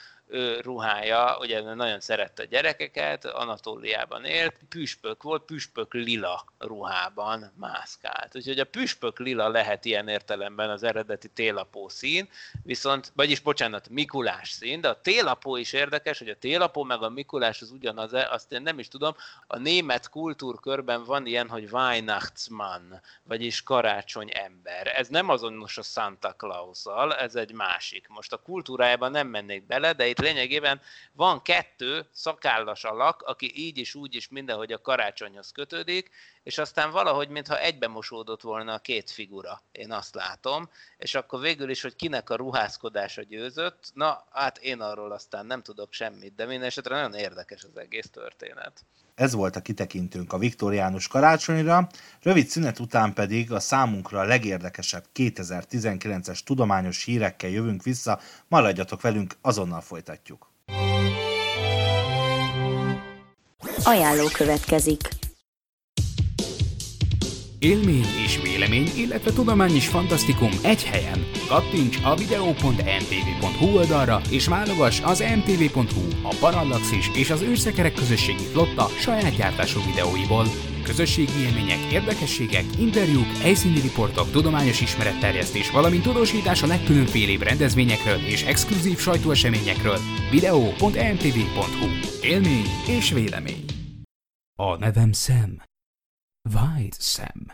[0.61, 8.37] ruhája, ugye nagyon szerette a gyerekeket, Anatóliában élt, püspök volt, püspök lila ruhában mászkált.
[8.37, 12.29] Úgyhogy a püspök lila lehet ilyen értelemben az eredeti télapó szín,
[12.63, 17.09] viszont, vagyis bocsánat, Mikulás szín, de a télapó is érdekes, hogy a télapó meg a
[17.09, 19.15] Mikulás az ugyanaz, azt én nem is tudom,
[19.47, 24.87] a német kultúrkörben van ilyen, hogy Weihnachtsmann, vagyis karácsony ember.
[24.87, 26.85] Ez nem azonos a Santa claus
[27.19, 28.09] ez egy másik.
[28.09, 30.81] Most a kultúrájában nem mennék bele, de itt lényegében
[31.13, 36.11] van kettő szakállas alak, aki így is úgy is mindenhogy a karácsonyhoz kötődik,
[36.47, 41.41] és aztán valahogy, mintha egybe mosódott volna a két figura, én azt látom, és akkor
[41.41, 46.35] végül is, hogy kinek a ruházkodása győzött, na, hát én arról aztán nem tudok semmit,
[46.35, 48.85] de minden esetre nagyon érdekes az egész történet.
[49.15, 51.89] Ez volt a kitekintőnk a viktoriánus karácsonyra,
[52.23, 59.35] rövid szünet után pedig a számunkra a legérdekesebb 2019-es tudományos hírekkel jövünk vissza, maradjatok velünk,
[59.41, 60.51] azonnal folytatjuk.
[63.85, 65.26] Ajánló következik.
[67.67, 71.27] Élmény és vélemény, illetve tudomány és fantasztikum egy helyen.
[71.49, 78.87] Kattints a videó.mtv.hu oldalra, és válogass az mtv.hu, a Parallaxis és az űrszekerek közösségi flotta
[78.99, 80.47] saját gyártású videóiból.
[80.85, 88.99] Közösségi élmények, érdekességek, interjúk, helyszíni riportok, tudományos ismeretterjesztés, valamint tudósítás a legkülönfélébb rendezvényekről és exkluzív
[88.99, 89.99] sajtóeseményekről.
[90.31, 91.87] videó.mtv.hu
[92.23, 93.65] Élmény és vélemény.
[94.55, 95.75] A nevem Sam.
[96.55, 97.47] White Sam.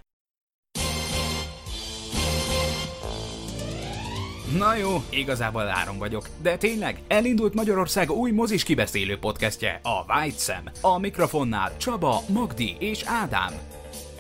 [4.59, 10.39] Na jó, igazából áron vagyok, de tényleg, elindult Magyarország új mozis kibeszélő podcastje, a White
[10.39, 10.65] Sam.
[10.81, 13.53] A mikrofonnál Csaba, Magdi és Ádám.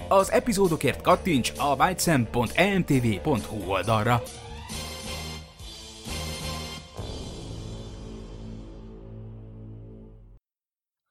[0.08, 4.22] Az epizódokért kattints a whitesam.emtv.hu oldalra.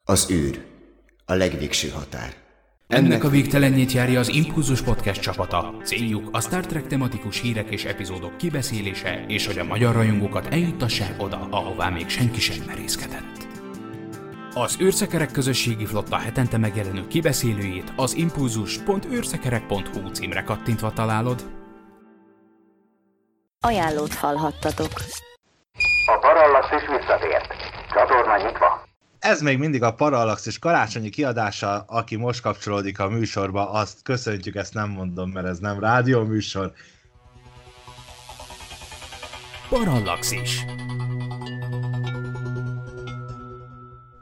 [0.03, 0.65] Az űr.
[1.25, 2.40] A legvégső határ.
[2.91, 5.73] Ennek a végtelenjét járja az Impulzus Podcast csapata.
[5.83, 11.21] Céljuk a Star Trek tematikus hírek és epizódok kibeszélése, és hogy a magyar rajongókat eljuttassák
[11.21, 13.47] oda, ahová még senki sem merészkedett.
[14.53, 21.41] Az űrszekerek közösségi flotta hetente megjelenő kibeszélőjét az impulzus.űrszekerek.hu címre kattintva találod.
[23.59, 24.91] Ajánlót hallhattatok.
[26.05, 27.47] A Parallax is visszatért.
[27.93, 28.80] Csatorna nyitva.
[29.21, 34.73] Ez még mindig a Parallax karácsonyi kiadása, aki most kapcsolódik a műsorba, azt köszöntjük, ezt
[34.73, 36.73] nem mondom, mert ez nem rádió műsor.
[39.69, 40.65] Parallaxis.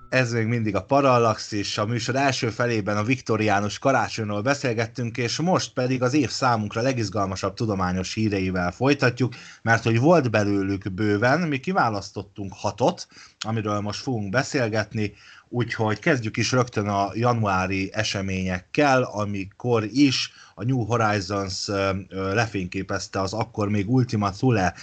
[0.10, 5.74] Ez még mindig a Parallaxis, a műsor első felében a viktoriánus karácsonyról beszélgettünk, és most
[5.74, 12.54] pedig az év számunkra legizgalmasabb tudományos híreivel folytatjuk, mert hogy volt belőlük bőven, mi kiválasztottunk
[12.56, 13.08] hatot,
[13.40, 15.14] amiről most fogunk beszélgetni,
[15.50, 21.68] úgyhogy kezdjük is rögtön a januári eseményekkel, amikor is a New Horizons
[22.10, 24.74] lefényképezte az akkor még Ultima Thule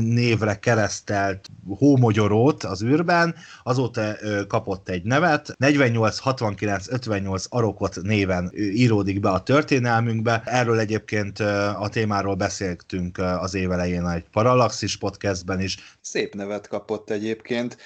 [0.00, 4.14] névre keresztelt hómogyorót az űrben, azóta
[4.48, 10.42] kapott egy nevet, 48, 69, 58 Arokot néven íródik be a történelmünkbe.
[10.44, 11.38] Erről egyébként
[11.78, 15.96] a témáról beszéltünk az évelején egy Parallaxis podcastben is.
[16.00, 17.76] Szép nevet kapott egyébként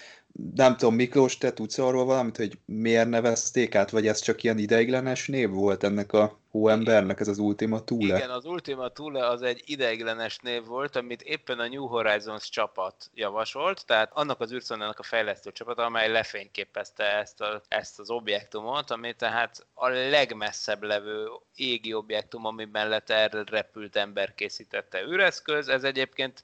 [0.54, 4.58] nem tudom, Miklós, te tudsz arról valamit, hogy miért nevezték át, vagy ez csak ilyen
[4.58, 8.16] ideiglenes név volt ennek a hóembernek, ez az Ultima Thule?
[8.16, 13.10] Igen, az Ultima Thule az egy ideiglenes név volt, amit éppen a New Horizons csapat
[13.14, 18.90] javasolt, tehát annak az űrszondának a fejlesztő csapat, amely lefényképezte ezt, a, ezt az objektumot,
[18.90, 23.12] ami tehát a legmesszebb levő égi objektum, ami mellett
[23.50, 25.68] repült ember készítette űreszköz.
[25.68, 26.42] Ez egyébként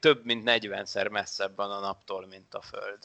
[0.00, 2.98] több mint 40-szer messzebb van a naptól, mint a Föld.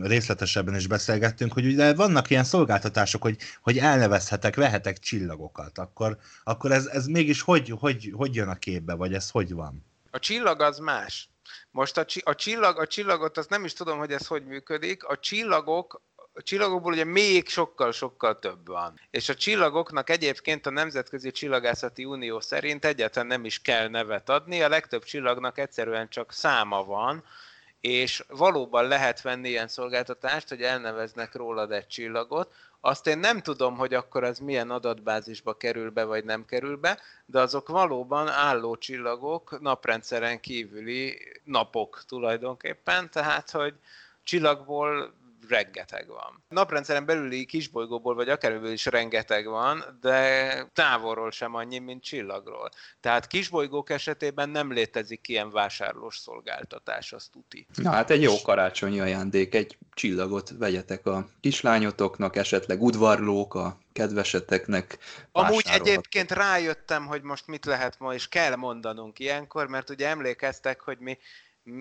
[0.00, 6.72] részletesebben is beszélgettünk, hogy ugye vannak ilyen szolgáltatások, hogy, hogy elnevezhetek, vehetek csillagokat, akkor, akkor
[6.72, 9.84] ez, ez mégis hogy, hogy, hogy jön a képbe, vagy ez hogy van?
[10.10, 11.28] A csillag az más.
[11.70, 15.04] Most a, csi- a, csillag, a csillagot, azt nem is tudom, hogy ez hogy működik.
[15.04, 16.02] A csillagok
[16.36, 19.00] a csillagokból ugye még sokkal-sokkal több van.
[19.10, 24.62] És a csillagoknak egyébként a Nemzetközi Csillagászati Unió szerint egyáltalán nem is kell nevet adni,
[24.62, 27.24] a legtöbb csillagnak egyszerűen csak száma van,
[27.80, 32.52] és valóban lehet venni ilyen szolgáltatást, hogy elneveznek rólad egy csillagot.
[32.80, 36.98] Azt én nem tudom, hogy akkor az milyen adatbázisba kerül be, vagy nem kerül be,
[37.26, 43.74] de azok valóban álló csillagok, naprendszeren kívüli napok tulajdonképpen, tehát hogy
[44.22, 45.14] csillagból
[45.48, 46.44] rengeteg van.
[46.48, 52.70] Naprendszeren belüli kisbolygóból, vagy akármiből is rengeteg van, de távolról sem annyi, mint csillagról.
[53.00, 57.66] Tehát kisbolygók esetében nem létezik ilyen vásárlós szolgáltatás, azt tuti.
[57.74, 64.98] Na hát egy jó karácsonyi ajándék, egy csillagot vegyetek a kislányotoknak, esetleg udvarlók a kedveseteknek.
[65.32, 70.80] Amúgy egyébként rájöttem, hogy most mit lehet ma, és kell mondanunk ilyenkor, mert ugye emlékeztek,
[70.80, 71.18] hogy mi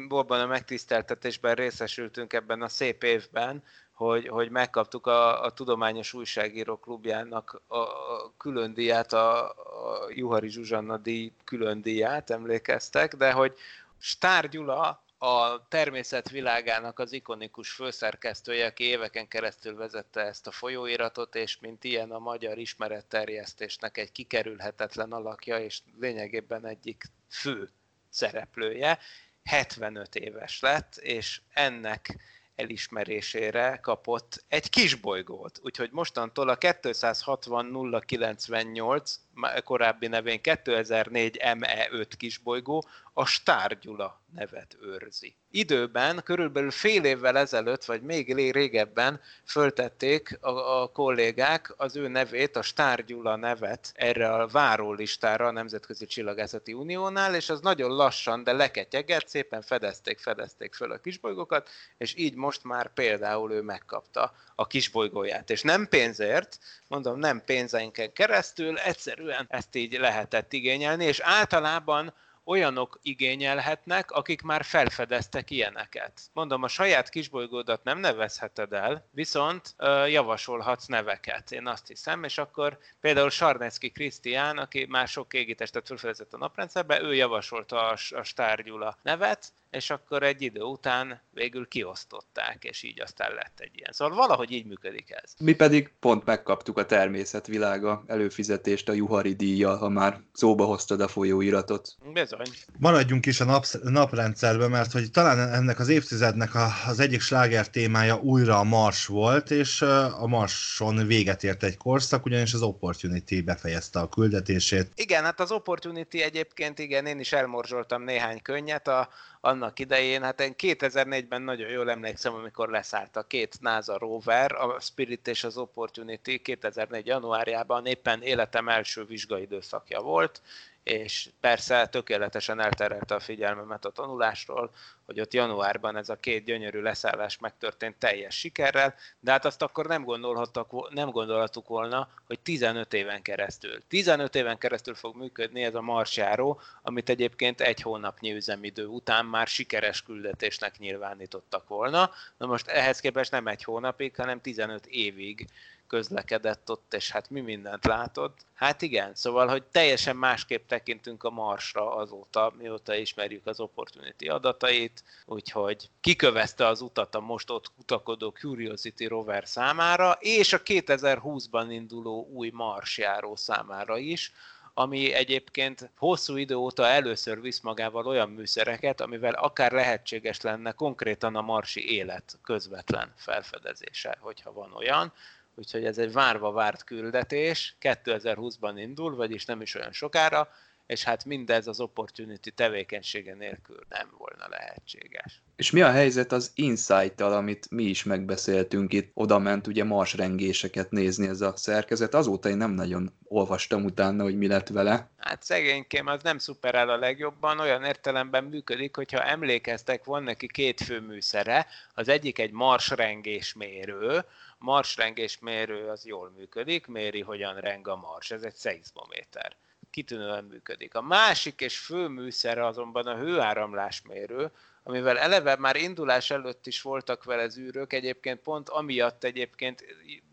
[0.09, 6.77] abban a megtiszteltetésben részesültünk ebben a szép évben, hogy, hogy megkaptuk a, a Tudományos Újságíró
[6.77, 13.57] Klubjának a, a külön díját, a, a Juhari Zsuzsanna díj külön díját, emlékeztek, de hogy
[13.99, 21.35] Stár Gyula a természet világának az ikonikus főszerkesztője, aki éveken keresztül vezette ezt a folyóiratot,
[21.35, 27.69] és mint ilyen a magyar ismeretterjesztésnek egy kikerülhetetlen alakja, és lényegében egyik fő
[28.09, 28.99] szereplője,
[29.43, 32.17] 75 éves lett, és ennek
[32.55, 35.59] elismerésére kapott egy kisbolygót.
[35.63, 39.19] Úgyhogy mostantól a 260 098,
[39.63, 45.35] korábbi nevén 2004 ME5 kisbolygó a Stár Gyula nevet őrzi.
[45.51, 52.55] Időben, körülbelül fél évvel ezelőtt, vagy még régebben föltették a, a kollégák az ő nevét,
[52.55, 58.43] a Stár Gyula nevet erre a várólistára a Nemzetközi Csillagászati Uniónál, és az nagyon lassan,
[58.43, 64.33] de leketyegett, szépen fedezték, fedezték föl a kisbolygókat, és így most már például ő megkapta
[64.55, 65.49] a kisbolygóját.
[65.49, 68.77] És nem pénzért, mondom, nem pénzeinken keresztül,
[69.23, 72.13] egyszerűen ezt így lehetett igényelni, és általában
[72.45, 76.21] olyanok igényelhetnek, akik már felfedeztek ilyeneket.
[76.33, 82.37] Mondom, a saját kisbolygódat nem nevezheted el, viszont ö, javasolhatsz neveket, én azt hiszem, és
[82.37, 88.23] akkor például Sarnecki Krisztián, aki már sok égitestet felfedezett a naprendszerbe, ő javasolta a, a
[88.23, 93.71] Stár Gyula nevet, és akkor egy idő után végül kiosztották, és így aztán lett egy
[93.73, 93.91] ilyen.
[93.91, 95.33] Szóval valahogy így működik ez.
[95.39, 101.07] Mi pedig pont megkaptuk a természetvilága előfizetést a Juhari díjjal, ha már szóba hoztad a
[101.07, 101.95] folyóiratot.
[102.13, 102.47] Bizony.
[102.79, 107.69] Maradjunk is a napsz- naprendszerben, mert hogy talán ennek az évtizednek a, az egyik sláger
[107.69, 109.81] témája újra a Mars volt, és
[110.19, 114.91] a Marson véget ért egy korszak, ugyanis az Opportunity befejezte a küldetését.
[114.95, 119.09] Igen, hát az Opportunity egyébként, igen, én is elmorzsoltam néhány könnyet a,
[119.45, 120.23] annak idején.
[120.23, 125.43] Hát én 2004-ben nagyon jól emlékszem, amikor leszállt a két NASA rover, a Spirit és
[125.43, 127.05] az Opportunity 2004.
[127.05, 130.41] januárjában éppen életem első vizsgaidőszakja volt,
[130.83, 134.71] és persze tökéletesen elterelte a figyelmemet a tanulásról,
[135.05, 139.85] hogy ott januárban ez a két gyönyörű leszállás megtörtént teljes sikerrel, de hát azt akkor
[139.85, 143.81] nem, gondolhattak, nem gondoltuk volna, hogy 15 éven keresztül.
[143.87, 149.47] 15 éven keresztül fog működni ez a marsjáró, amit egyébként egy hónapnyi üzemidő után már
[149.47, 152.11] sikeres küldetésnek nyilvánítottak volna.
[152.37, 155.47] Na most ehhez képest nem egy hónapig, hanem 15 évig
[155.93, 158.37] közlekedett ott, és hát mi mindent látott.
[158.53, 165.03] Hát igen, szóval, hogy teljesen másképp tekintünk a Marsra azóta, mióta ismerjük az Opportunity adatait,
[165.25, 172.27] úgyhogy kikövezte az utat a most ott kutakodó Curiosity rover számára, és a 2020-ban induló
[172.31, 174.31] új Marsjáró számára is,
[174.73, 181.35] ami egyébként hosszú idő óta először visz magával olyan műszereket, amivel akár lehetséges lenne konkrétan
[181.35, 185.13] a marsi élet közvetlen felfedezése, hogyha van olyan.
[185.55, 190.49] Úgyhogy ez egy várva várt küldetés, 2020-ban indul, vagyis nem is olyan sokára,
[190.85, 195.41] és hát mindez az Opportunity tevékenysége nélkül nem volna lehetséges.
[195.55, 199.11] És mi a helyzet az Insight-tal, amit mi is megbeszéltünk itt?
[199.13, 202.13] Oda ment ugye marsrengéseket nézni ez a szerkezet.
[202.13, 205.11] Azóta én nem nagyon olvastam utána, hogy mi lett vele.
[205.17, 210.81] Hát szegénykém az nem szuperál a legjobban, olyan értelemben működik, hogyha emlékeztek, van neki két
[210.81, 214.25] fő műszere, az egyik egy marsrengésmérő,
[214.63, 219.55] marsrengésmérő az jól működik, méri, hogyan reng a mars, ez egy szeizmométer
[219.89, 220.95] kitűnően működik.
[220.95, 224.51] A másik és fő műszer azonban a hőáramlásmérő,
[224.83, 229.83] amivel eleve már indulás előtt is voltak vele zűrök, egyébként pont amiatt egyébként,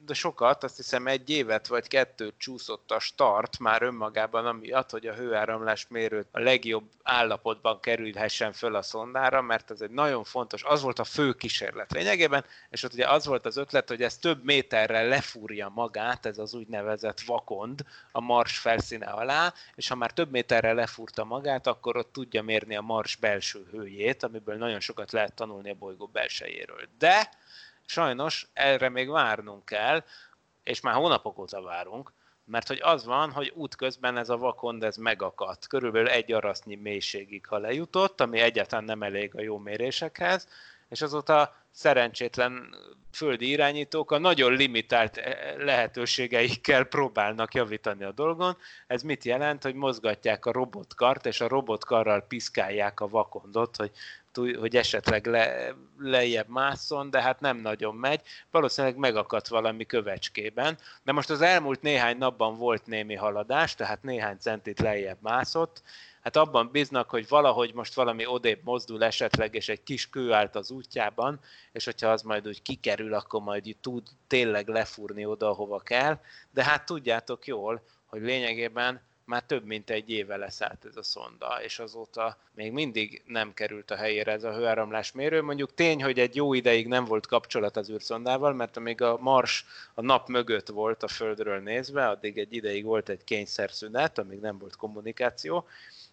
[0.06, 5.06] de sokat, azt hiszem egy évet vagy kettőt csúszott a start már önmagában amiatt, hogy
[5.06, 10.62] a hőáramlás mérőt a legjobb állapotban kerülhessen föl a szondára, mert ez egy nagyon fontos,
[10.62, 14.18] az volt a fő kísérlet lényegében, és ott ugye az volt az ötlet, hogy ez
[14.18, 20.10] több méterrel lefúrja magát, ez az úgynevezett vakond a mars felszíne alá, és ha már
[20.10, 24.80] több méterrel lefúrta magát, akkor ott tudja mérni a mars belső hőjét, ami amiből nagyon
[24.80, 26.88] sokat lehet tanulni a bolygó belsejéről.
[26.98, 27.30] De
[27.86, 30.04] sajnos erre még várnunk kell,
[30.62, 32.12] és már hónapok óta várunk,
[32.44, 35.66] mert hogy az van, hogy útközben ez a vakond ez megakadt.
[35.66, 40.48] Körülbelül egy arasznyi mélységig, ha lejutott, ami egyáltalán nem elég a jó mérésekhez,
[40.88, 42.74] és azóta szerencsétlen
[43.12, 48.56] földi irányítók a nagyon limitált eh, lehetőségeikkel próbálnak javítani a dolgon.
[48.86, 53.90] Ez mit jelent, hogy mozgatják a robotkart, és a robotkarral piszkálják a vakondot, hogy
[54.34, 58.20] hogy esetleg le, lejjebb másszon, de hát nem nagyon megy.
[58.50, 60.78] Valószínűleg megakadt valami kövecskében.
[61.02, 65.82] De most az elmúlt néhány napban volt némi haladás, tehát néhány centit lejjebb mászott.
[66.22, 70.54] Hát abban bíznak, hogy valahogy most valami odébb mozdul esetleg, és egy kis kő állt
[70.54, 71.40] az útjában,
[71.72, 76.20] és hogyha az majd úgy kikerül, akkor majd tud tényleg lefúrni oda, ahova kell.
[76.50, 79.00] De hát tudjátok jól, hogy lényegében
[79.30, 83.90] már több mint egy éve leszállt ez a szonda, és azóta még mindig nem került
[83.90, 85.42] a helyére ez a hőáramlás mérő.
[85.42, 89.64] Mondjuk tény, hogy egy jó ideig nem volt kapcsolat az űrszondával, mert amíg a Mars
[89.94, 94.58] a nap mögött volt a Földről nézve, addig egy ideig volt egy kényszerszünet, amíg nem
[94.58, 95.66] volt kommunikáció,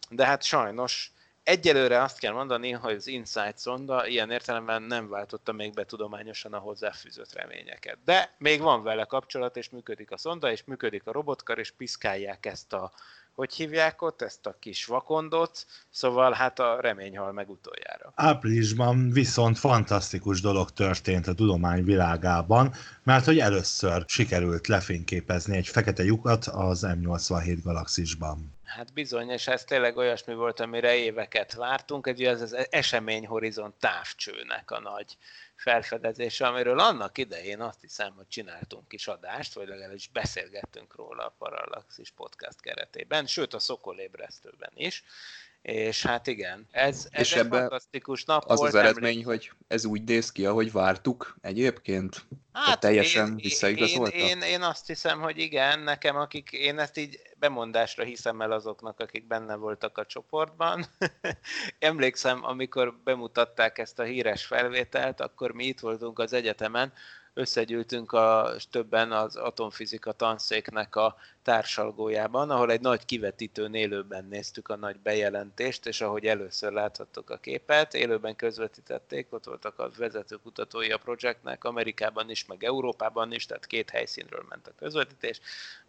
[0.10, 1.12] de hát sajnos
[1.48, 6.54] egyelőre azt kell mondani, hogy az Insight szonda ilyen értelemben nem váltotta még be tudományosan
[6.54, 7.98] a hozzáfűzött reményeket.
[8.06, 12.46] De még van vele kapcsolat, és működik a szonda, és működik a robotkar, és piszkálják
[12.46, 12.92] ezt a,
[13.34, 18.12] hogy hívják ott, ezt a kis vakondot, szóval hát a remény hal meg utoljára.
[18.16, 22.74] Áprilisban viszont fantasztikus dolog történt a tudomány világában,
[23.04, 28.57] mert hogy először sikerült lefényképezni egy fekete lyukat az M87 galaxisban.
[28.68, 34.72] Hát bizony, és ez tényleg olyasmi volt, amire éveket vártunk, egy az, az eseményhorizont távcsőnek
[34.72, 35.18] a nagy
[35.56, 41.36] felfedezése, amiről annak idején azt hiszem, hogy csináltunk kis adást, vagy legalábbis beszélgettünk róla a
[41.38, 45.04] Parallaxis podcast keretében, sőt a Szokolébresztőben is,
[45.68, 48.74] és hát igen, ez, ez és egy fantasztikus nap az volt.
[48.74, 49.32] Az eredmény, emlékszem.
[49.32, 52.26] hogy ez úgy néz ki, ahogy vártuk egyébként?
[52.54, 54.16] Hát teljesen én, visszaigazolta?
[54.16, 58.52] Én, én, én azt hiszem, hogy igen, nekem akik, én ezt így bemondásra hiszem el
[58.52, 60.86] azoknak, akik benne voltak a csoportban.
[61.80, 66.94] Emlékszem, amikor bemutatták ezt a híres felvételt, akkor mi itt voltunk az egyetemen,
[67.34, 71.16] összegyűltünk a, többen az atomfizika tanszéknek a
[71.48, 77.38] társalgójában, ahol egy nagy kivetítőn élőben néztük a nagy bejelentést, és ahogy először láthattok a
[77.38, 83.46] képet, élőben közvetítették, ott voltak a vezető kutatói a projektnek, Amerikában is, meg Európában is,
[83.46, 85.40] tehát két helyszínről ment a közvetítés,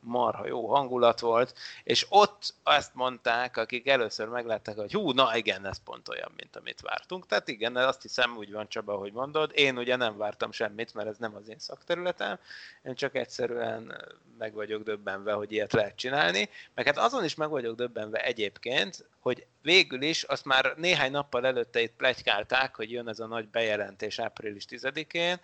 [0.01, 1.55] marha jó hangulat volt,
[1.85, 6.57] és ott azt mondták, akik először meglátták, hogy hú, na igen, ez pont olyan, mint
[6.57, 7.27] amit vártunk.
[7.27, 9.51] Tehát igen, azt hiszem úgy van Csaba, hogy mondod.
[9.55, 12.39] Én ugye nem vártam semmit, mert ez nem az én szakterületem,
[12.83, 14.05] én csak egyszerűen
[14.39, 19.07] meg vagyok döbbenve, hogy ilyet lehet csinálni, meg hát azon is meg vagyok döbbenve egyébként,
[19.21, 23.49] hogy végül is azt már néhány nappal előtte itt plegykálták, hogy jön ez a nagy
[23.49, 25.41] bejelentés április 10-én,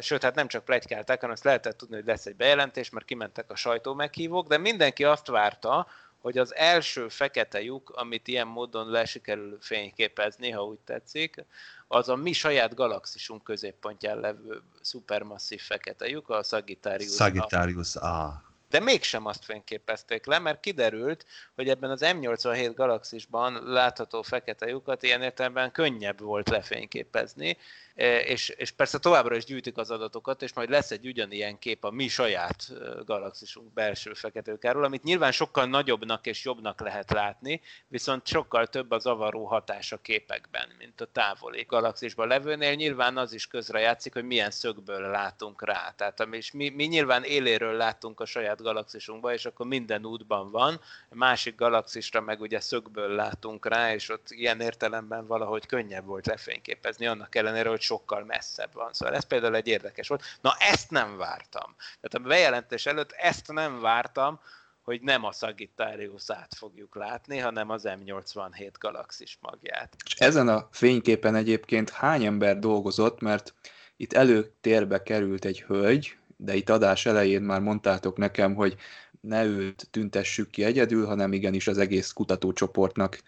[0.00, 3.50] sőt, hát nem csak plegykálták, hanem azt lehetett tudni, hogy lesz egy bejelentés, mert kimentek
[3.50, 5.86] a sajtó meghívók, de mindenki azt várta,
[6.24, 11.44] hogy az első fekete lyuk, amit ilyen módon le sikerül fényképezni, ha úgy tetszik,
[11.88, 17.14] az a mi saját galaxisunk középpontján levő szupermasszív fekete lyuk, a Sagittarius.
[17.14, 18.42] Sagittarius A
[18.74, 25.02] de mégsem azt fényképezték le, mert kiderült, hogy ebben az M87 galaxisban látható fekete lyukat
[25.02, 27.56] ilyen értelemben könnyebb volt lefényképezni,
[27.94, 31.90] és, és persze továbbra is gyűjtik az adatokat, és majd lesz egy ugyanilyen kép a
[31.90, 32.74] mi saját e,
[33.04, 39.06] galaxisunk belső feketőkáról, amit nyilván sokkal nagyobbnak és jobbnak lehet látni, viszont sokkal több az
[39.06, 42.74] avaró hatás a képekben, mint a távoli galaxisban levőnél.
[42.74, 45.94] Nyilván az is közrejátszik, hogy milyen szögből látunk rá.
[45.96, 50.80] Tehát és mi, mi nyilván éléről látunk a saját galaxisunkba, és akkor minden útban van,
[51.08, 56.26] a másik galaxisra meg ugye szögből látunk rá, és ott ilyen értelemben valahogy könnyebb volt
[56.26, 58.92] lefényképezni, annak ellenére, hogy sokkal messzebb van.
[58.92, 60.22] Szóval ez például egy érdekes volt.
[60.40, 61.74] Na ezt nem vártam.
[62.00, 64.40] Tehát a bejelentés előtt ezt nem vártam,
[64.84, 69.96] hogy nem a Sagittarius-át fogjuk látni, hanem az M87 galaxis magját.
[70.04, 73.54] És ezen a fényképen egyébként hány ember dolgozott, mert
[73.96, 78.76] itt előtérbe került egy hölgy, de itt adás elején már mondtátok nekem, hogy
[79.20, 83.22] ne őt tüntessük ki egyedül, hanem igenis az egész kutatócsoportnak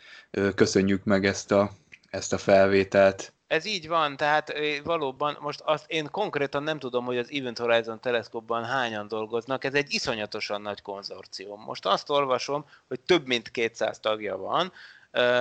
[0.55, 1.71] köszönjük meg ezt a,
[2.11, 3.33] ezt a felvételt.
[3.47, 4.53] Ez így van, tehát
[4.85, 9.75] valóban most azt én konkrétan nem tudom, hogy az Event Horizon teleszkópban hányan dolgoznak, ez
[9.75, 11.61] egy iszonyatosan nagy konzorcium.
[11.61, 14.73] Most azt olvasom, hogy több mint 200 tagja van,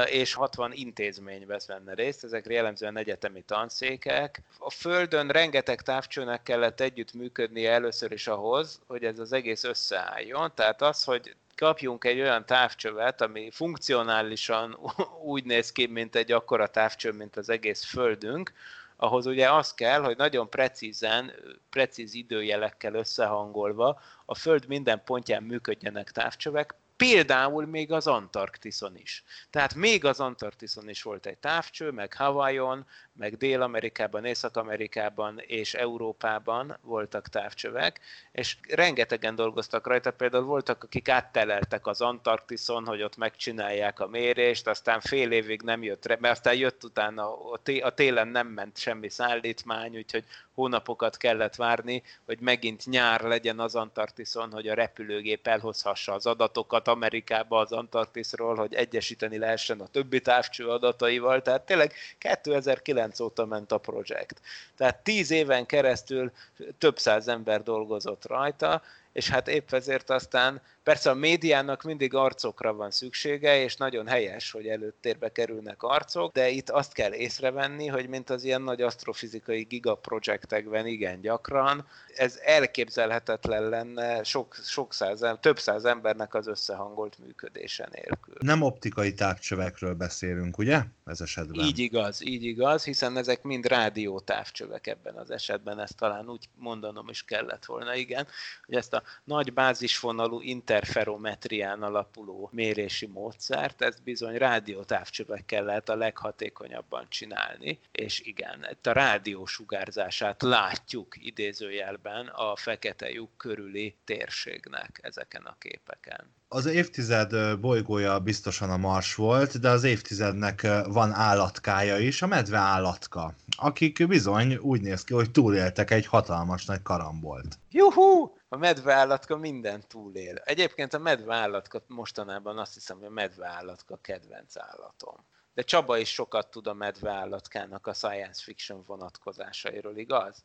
[0.06, 4.42] és 60 intézmény vesz benne részt, ezek jellemzően egyetemi tanszékek.
[4.60, 10.52] A Földön rengeteg távcsőnek kellett együtt működnie először is ahhoz, hogy ez az egész összeálljon.
[10.56, 14.78] Tehát az, hogy kapjunk egy olyan távcsövet, ami funkcionálisan
[15.34, 18.54] úgy néz ki, mint egy akkora távcső, mint az egész Földünk,
[18.98, 21.32] ahhoz ugye az kell, hogy nagyon precízen,
[21.70, 29.24] precíz időjelekkel összehangolva a Föld minden pontján működjenek távcsövek, Például még az Antarktiszon is.
[29.50, 36.78] Tehát még az Antarktiszon is volt egy távcső, meg Hawaiion, meg Dél-Amerikában, Észak-Amerikában és Európában
[36.82, 38.00] voltak távcsövek,
[38.32, 44.68] és rengetegen dolgoztak rajta, például voltak, akik átteleltek az Antarktiszon, hogy ott megcsinálják a mérést,
[44.68, 47.50] aztán fél évig nem jött, mert aztán jött utána,
[47.82, 50.24] a télen nem ment semmi szállítmány, úgyhogy
[50.54, 56.85] hónapokat kellett várni, hogy megint nyár legyen az Antarktiszon, hogy a repülőgép elhozhassa az adatokat
[56.88, 61.42] Amerikába az Antarktiszról, hogy egyesíteni lehessen a többi távcső adataival.
[61.42, 64.42] Tehát tényleg 2009 óta ment a projekt.
[64.78, 66.32] Tehát tíz éven keresztül
[66.78, 68.82] több száz ember dolgozott rajta,
[69.14, 74.52] és hát épp ezért aztán persze a médiának mindig arcokra van szüksége, és nagyon helyes,
[74.52, 79.64] hogy előttérbe kerülnek arcok, de itt azt kell észrevenni, hogy mint az ilyen nagy asztrofizikai
[79.64, 87.90] gigaprojektekben igen gyakran, ez elképzelhetetlen lenne sok, sok száz, több száz embernek az összehangolt működése
[87.92, 88.36] nélkül.
[88.40, 90.82] Nem optikai távcsövekről beszélünk, ugye?
[91.06, 91.66] Ez esetben.
[91.66, 96.50] Így igaz, így igaz, hiszen ezek mind rádió távcsövek ebben az esetben, ezt talán úgy
[96.56, 98.28] mondanom is kellett volna, igen,
[98.66, 100.42] hogy ezt a nagy bázisvonalú
[100.76, 108.92] interferometrián alapuló mérési módszert, ezt bizony rádiótávcsövekkel lehet a leghatékonyabban csinálni, és igen, itt a
[108.92, 116.34] rádió sugárzását látjuk idézőjelben a fekete lyuk körüli térségnek ezeken a képeken.
[116.48, 122.58] Az évtized bolygója biztosan a Mars volt, de az évtizednek van állatkája is, a medve
[122.58, 127.60] állatka, akik bizony úgy néz ki, hogy túléltek egy hatalmas nagy karambolt.
[127.72, 128.34] Juhú!
[128.56, 130.36] A medveállatka minden túlél.
[130.36, 135.16] Egyébként a medveállatka mostanában azt hiszem, hogy a medveállatka kedvenc állatom.
[135.54, 140.44] De Csaba is sokat tud a medveállatkának a science fiction vonatkozásairól, igaz?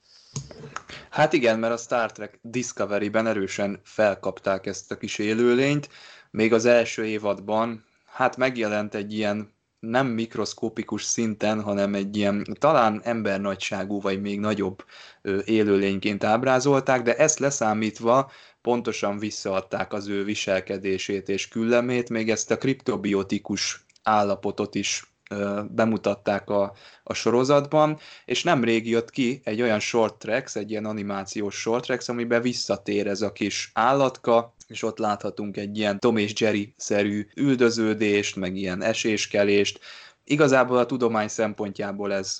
[1.11, 5.89] Hát igen, mert a Star Trek Discovery-ben erősen felkapták ezt a kis élőlényt.
[6.31, 13.01] Még az első évadban, hát megjelent egy ilyen nem mikroszkópikus szinten, hanem egy ilyen talán
[13.05, 14.85] embernagyságú, vagy még nagyobb
[15.45, 18.31] élőlényként ábrázolták, de ezt leszámítva
[18.63, 25.11] pontosan visszaadták az ő viselkedését és küllemét, még ezt a kriptobiotikus állapotot is
[25.71, 26.73] bemutatták a,
[27.03, 32.09] a sorozatban, és nemrég jött ki egy olyan short tracks, egy ilyen animációs short tracks,
[32.09, 38.37] amiben visszatér ez a kis állatka, és ott láthatunk egy ilyen Tom és Jerry-szerű üldöződést,
[38.37, 39.81] meg ilyen eséskelést,
[40.25, 42.39] Igazából a tudomány szempontjából ez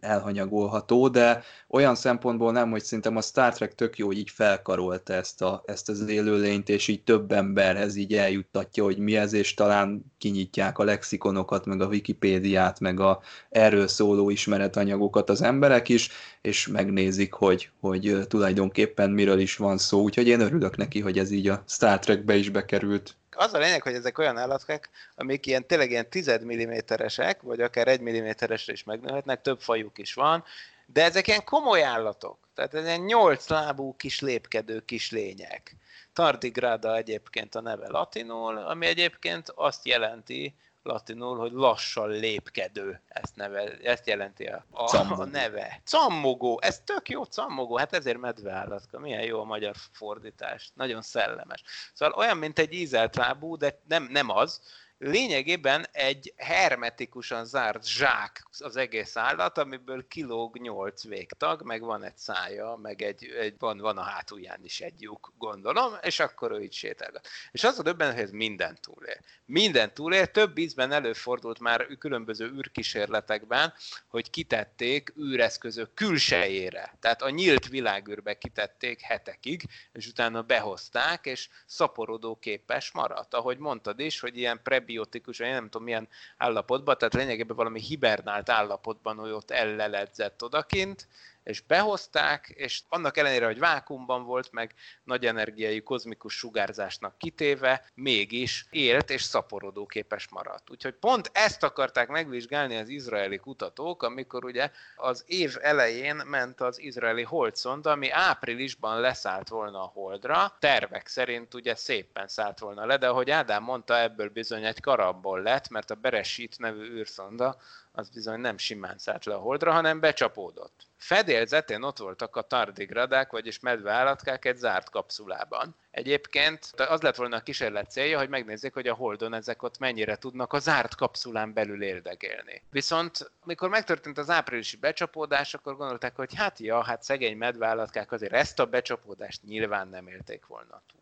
[0.00, 5.12] elhanyagolható, de olyan szempontból nem, hogy szerintem a Star Trek tök jó, hogy így felkarolta
[5.12, 9.54] ezt, a, ezt az élőlényt, és így több emberhez így eljuttatja, hogy mi ez, és
[9.54, 13.20] talán kinyitják a lexikonokat, meg a Wikipédiát, meg a
[13.50, 16.10] erről szóló ismeretanyagokat az emberek is,
[16.40, 20.02] és megnézik, hogy, hogy tulajdonképpen miről is van szó.
[20.02, 23.16] Úgyhogy én örülök neki, hogy ez így a Star Trekbe is bekerült.
[23.36, 27.88] Az a lényeg, hogy ezek olyan állatkák, amik ilyen tényleg ilyen 10 milliméteresek, vagy akár
[27.88, 30.44] 1 milliméteresre is megnőhetnek, több fajuk is van,
[30.86, 32.38] de ezek ilyen komoly állatok.
[32.54, 35.76] Tehát ez ilyen nyolc lábú kis lépkedő kis lények.
[36.12, 43.76] Tardigrada egyébként a neve latinul, ami egyébként azt jelenti, latinul, hogy lassan lépkedő, ezt, neve,
[43.82, 45.80] ezt jelenti a, a, a neve.
[45.84, 51.62] Cammogó, ez tök jó cammogó, hát ezért medveállatka, milyen jó a magyar fordítás, nagyon szellemes.
[51.94, 54.60] Szóval olyan, mint egy ízelt lábú, de nem, nem az,
[55.02, 62.16] lényegében egy hermetikusan zárt zsák az egész állat, amiből kilóg nyolc végtag, meg van egy
[62.16, 66.62] szája, meg egy, egy van, van a hátulján is egy lyuk, gondolom, és akkor ő
[66.62, 67.28] így sétálgat.
[67.52, 69.18] És az a döbben, hogy ez minden túlél.
[69.44, 73.72] Minden túlél, több ízben előfordult már különböző űrkísérletekben,
[74.06, 76.96] hogy kitették űreszközök külsejére.
[77.00, 83.34] Tehát a nyílt világűrbe kitették hetekig, és utána behozták, és szaporodó képes maradt.
[83.34, 87.80] Ahogy mondtad is, hogy ilyen prebi prebiotikus, vagy nem tudom milyen állapotban, tehát lényegében valami
[87.80, 91.06] hibernált állapotban, hogy ott elleledzett odakint,
[91.44, 94.74] és behozták, és annak ellenére, hogy vákumban volt, meg
[95.04, 100.70] nagy energiai kozmikus sugárzásnak kitéve, mégis élt és szaporodó képes maradt.
[100.70, 106.80] Úgyhogy pont ezt akarták megvizsgálni az izraeli kutatók, amikor ugye az év elején ment az
[106.80, 112.96] izraeli holdszonda, ami áprilisban leszállt volna a holdra, tervek szerint ugye szépen szállt volna le,
[112.96, 117.56] de ahogy Ádám mondta, ebből bizony egy karabból lett, mert a Beresít nevű űrszonda
[117.92, 120.86] az bizony nem simán szállt le a holdra, hanem becsapódott.
[121.02, 125.74] Fedélzetén ott voltak a tardigradák, vagyis medveállatkák egy zárt kapszulában.
[125.90, 130.16] Egyébként az lett volna a kísérlet célja, hogy megnézzék, hogy a Holdon ezek ott mennyire
[130.16, 132.62] tudnak a zárt kapszulán belül érdegélni.
[132.70, 138.32] Viszont amikor megtörtént az áprilisi becsapódás, akkor gondolták, hogy hát ja, hát szegény medveállatkák azért
[138.32, 141.01] ezt a becsapódást nyilván nem élték volna túl.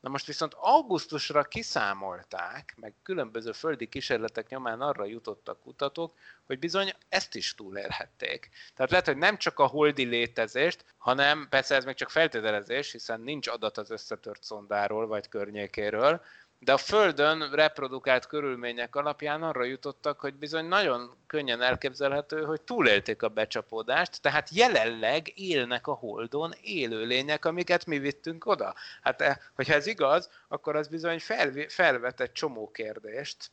[0.00, 6.14] Na most viszont augusztusra kiszámolták, meg különböző földi kísérletek nyomán arra jutottak kutatók,
[6.46, 8.48] hogy bizony ezt is túlélhették.
[8.74, 13.20] Tehát lehet, hogy nem csak a holdi létezést, hanem persze ez még csak feltételezés, hiszen
[13.20, 16.22] nincs adat az összetört szondáról vagy környékéről,
[16.62, 23.22] de a Földön reprodukált körülmények alapján arra jutottak, hogy bizony nagyon könnyen elképzelhető, hogy túlélték
[23.22, 28.74] a becsapódást, tehát jelenleg élnek a Holdon élőlények, amiket mi vittünk oda.
[29.02, 31.20] Hát eh, hogyha ez igaz, akkor az bizony
[31.68, 33.50] felvet egy csomó kérdést,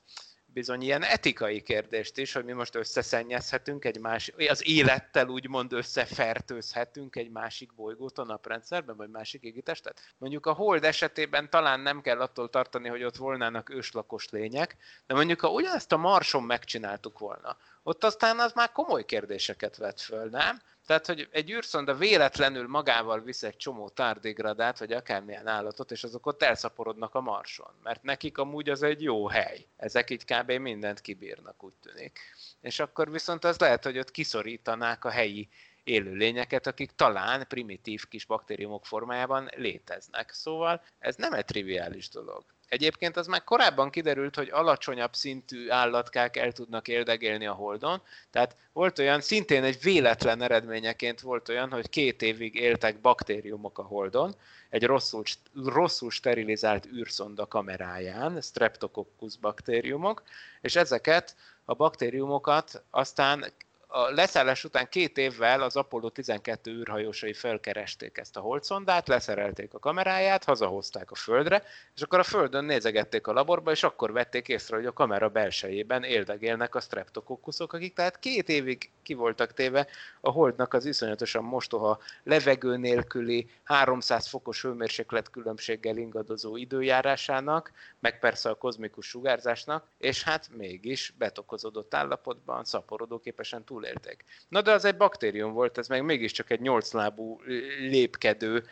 [0.58, 7.16] bizony ilyen etikai kérdést is, hogy mi most összeszennyezhetünk egy másik, az élettel úgymond összefertőzhetünk
[7.16, 9.99] egy másik bolygót a naprendszerben, vagy másik égitestet.
[10.18, 14.78] Mondjuk a Hold esetében talán nem kell attól tartani, hogy ott volnának őslakos lények,
[15.08, 20.01] de mondjuk ha ugyanezt a Marson megcsináltuk volna, ott aztán az már komoly kérdéseket vet
[20.01, 20.62] föl, nem?
[20.88, 26.26] Tehát, hogy egy űrszonda véletlenül magával visz egy csomó tárdégradát, vagy akármilyen állatot, és azok
[26.26, 27.74] ott elszaporodnak a marson.
[27.84, 29.66] Mert nekik amúgy az egy jó hely.
[29.78, 30.52] Ezek így kb.
[30.52, 32.20] mindent kibírnak, úgy tűnik.
[32.62, 35.50] És akkor viszont az lehet, hogy ott kiszorítanák a helyi
[35.84, 40.32] élőlényeket, akik talán primitív kis baktériumok formájában léteznek.
[40.32, 42.44] Szóval ez nem egy triviális dolog.
[42.68, 48.01] Egyébként az már korábban kiderült, hogy alacsonyabb szintű állatkák el tudnak érdegélni a Holdon,
[48.32, 53.84] tehát volt olyan, szintén egy véletlen eredményeként volt olyan, hogy két évig éltek baktériumok a
[53.84, 54.36] Holdon,
[54.70, 55.24] egy rosszul,
[55.65, 60.24] rosszul sterilizált űrszonda kameráján, Streptococcus baktériumok,
[60.61, 63.53] és ezeket a baktériumokat aztán
[63.90, 69.80] a leszállás után két évvel az Apollo 12 űrhajósai felkeresték ezt a holdszondát, leszerelték a
[69.80, 71.64] kameráját, hazahozták a Földre,
[71.96, 76.04] és akkor a Földön nézegették a laborba, és akkor vették észre, hogy a kamera belsejében
[76.04, 79.88] éldegélnek a streptokokkuszok, akik tehát két évig ki voltak téve
[80.22, 88.50] a holdnak az iszonyatosan mostoha levegő nélküli 300 fokos hőmérséklet különbséggel ingadozó időjárásának, meg persze
[88.50, 94.24] a kozmikus sugárzásnak, és hát mégis betokozódott állapotban, szaporodóképesen túl túlélték.
[94.48, 97.42] Na de az egy baktérium volt, ez meg mégiscsak egy nyolclábú
[97.80, 98.64] lépkedő,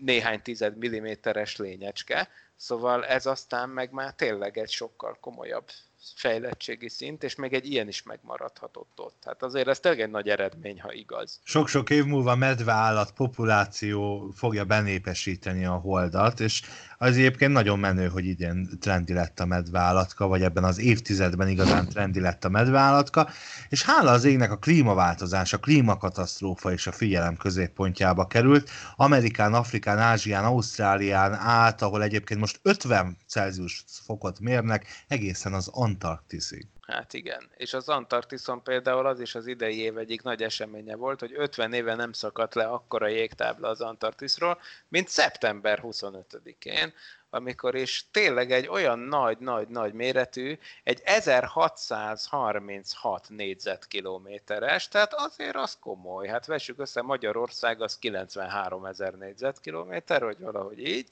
[0.00, 5.70] néhány tized milliméteres lényecske, szóval ez aztán meg már tényleg egy sokkal komolyabb
[6.14, 9.22] fejlettségi szint, és még egy ilyen is megmaradhatott ott.
[9.26, 11.40] Hát azért ez tényleg egy nagy eredmény, ha igaz.
[11.42, 16.62] Sok-sok év múlva medveállat populáció fogja benépesíteni a holdat, és
[16.98, 21.88] az egyébként nagyon menő, hogy idén trendi lett a medveállatka, vagy ebben az évtizedben igazán
[21.88, 23.28] trendi lett a medveállatka,
[23.68, 28.70] és hála az égnek a klímaváltozás, a klímakatasztrófa és a figyelem középpontjába került.
[28.96, 36.66] Amerikán, Afrikán, Ázsián, Ausztrálián át, ahol egyébként most 50 Celsius fokot mérnek, egészen az Antarktiszig.
[36.86, 37.50] Hát igen.
[37.56, 41.72] És az Antarktiszon például az is az idei év egyik nagy eseménye volt, hogy 50
[41.72, 46.92] éve nem szakadt le akkora jégtábla az Antarktiszról, mint szeptember 25-én,
[47.30, 56.28] amikor is tényleg egy olyan nagy-nagy-nagy méretű, egy 1636 négyzetkilométeres, tehát azért az komoly.
[56.28, 61.08] Hát vessük össze, Magyarország az 93 ezer négyzetkilométer, vagy valahogy így.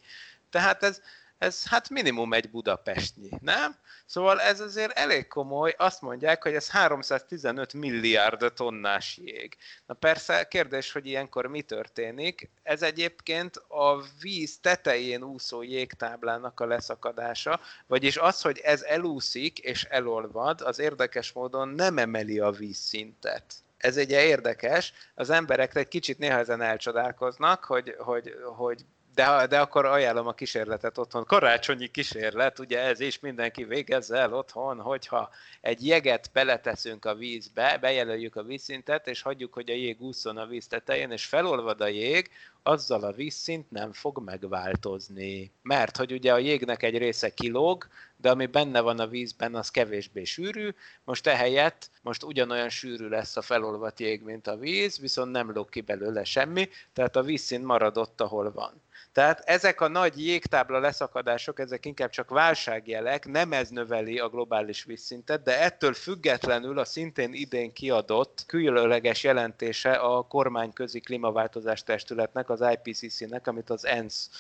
[0.51, 1.01] Tehát ez,
[1.39, 3.77] ez hát minimum egy Budapestnyi, nem?
[4.07, 9.57] Szóval ez azért elég komoly, azt mondják, hogy ez 315 milliárd tonnás jég.
[9.87, 12.51] Na persze, kérdés, hogy ilyenkor mi történik.
[12.63, 19.85] Ez egyébként a víz tetején úszó jégtáblának a leszakadása, vagyis az, hogy ez elúszik és
[19.85, 26.19] elolvad, az érdekes módon nem emeli a vízszintet ez ugye érdekes, az emberek egy kicsit
[26.19, 28.85] néha ezen elcsodálkoznak, hogy, hogy, hogy
[29.19, 31.25] de, de akkor ajánlom a kísérletet otthon.
[31.25, 37.79] Karácsonyi kísérlet, ugye ez is mindenki végezze el otthon, hogyha egy jeget beleteszünk a vízbe,
[37.81, 41.87] bejelöljük a vízszintet, és hagyjuk, hogy a jég úszon a víz tetején, és felolvad a
[41.87, 42.31] jég,
[42.63, 45.53] azzal a vízszint nem fog megváltozni.
[45.63, 49.71] Mert hogy ugye a jégnek egy része kilóg, de ami benne van a vízben, az
[49.71, 55.33] kevésbé sűrű, most ehelyett most ugyanolyan sűrű lesz a felolvat jég, mint a víz, viszont
[55.33, 58.87] nem lóg ki belőle semmi, tehát a vízszint maradott, ahol van.
[59.19, 64.85] Tehát ezek a nagy jégtábla leszakadások, ezek inkább csak válságjelek, nem ez növeli a globális
[64.85, 72.65] vízszintet, de ettől függetlenül a szintén idén kiadott különleges jelentése a kormányközi klímaváltozás testületnek, az
[72.73, 74.31] IPCC-nek, amit az ENSZ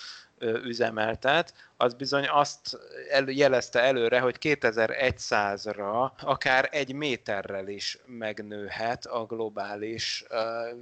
[0.41, 2.79] üzemeltet, az bizony azt
[3.27, 10.25] jelezte előre, hogy 2100-ra akár egy méterrel is megnőhet a globális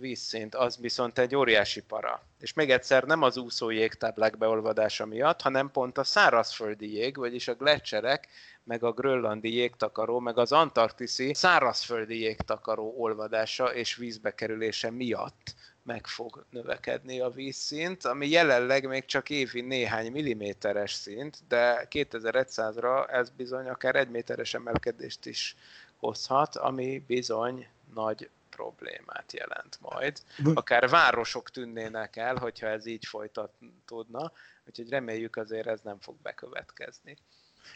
[0.01, 2.23] vízszint, az viszont egy óriási para.
[2.41, 7.49] És még egyszer nem az úszó jégtáblák beolvadása miatt, hanem pont a szárazföldi jég, vagyis
[7.49, 8.29] a gletszerek,
[8.65, 15.55] meg a grönlandi jégtakaró, meg az antarktiszi szárazföldi jégtakaró olvadása és vízbekerülése miatt
[15.87, 23.11] meg fog növekedni a vízszint, ami jelenleg még csak évi néhány milliméteres szint, de 2100-ra
[23.11, 25.57] ez bizony akár egy méteres emelkedést is
[25.97, 30.23] hozhat, ami bizony nagy problémát jelent majd.
[30.55, 34.33] Akár városok tűnnének el, hogyha ez így folytatódna,
[34.67, 37.17] úgyhogy reméljük azért ez nem fog bekövetkezni.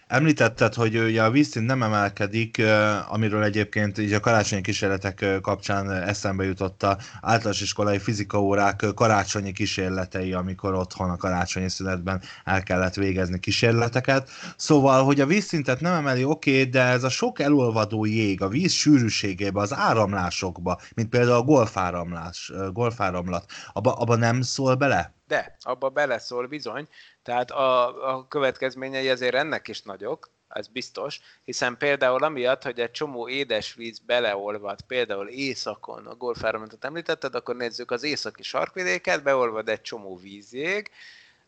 [0.07, 2.63] Említetted, hogy ugye a vízszint nem emelkedik,
[3.09, 10.33] amiről egyébként így a karácsonyi kísérletek kapcsán eszembe jutott a általános iskolai fizikaórák karácsonyi kísérletei,
[10.33, 14.31] amikor otthon a karácsonyi szünetben el kellett végezni kísérleteket.
[14.57, 18.49] Szóval, hogy a vízszintet nem emeli, oké, okay, de ez a sok elolvadó jég a
[18.49, 25.19] víz sűrűségébe, az áramlásokba, mint például a golfáramlás, golfáramlat, abba, abba nem szól bele?
[25.31, 26.89] De, abba beleszól bizony,
[27.23, 32.91] tehát a, a következményei azért ennek is nagyok, ez biztos, hiszen például amiatt, hogy egy
[32.91, 39.81] csomó édesvíz beleolvad, például északon, a golfáramlatot említetted, akkor nézzük az északi sarkvidéket, beolvad egy
[39.81, 40.91] csomó vízjég,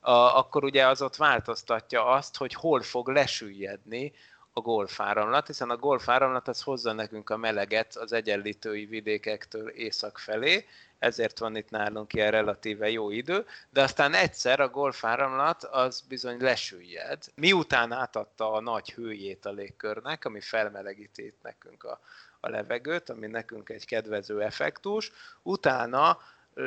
[0.00, 4.12] a, akkor ugye az ott változtatja azt, hogy hol fog lesüllyedni
[4.52, 10.66] a golfáramlat, hiszen a golfáramlat az hozza nekünk a meleget az egyenlítői vidékektől észak felé,
[11.02, 16.40] ezért van itt nálunk ilyen relatíve jó idő, de aztán egyszer a golfáramlat az bizony
[16.40, 17.24] lesüllyed.
[17.34, 22.00] Miután átadta a nagy hőjét a légkörnek, ami felmelegíti nekünk a,
[22.40, 26.18] a levegőt, ami nekünk egy kedvező effektus, utána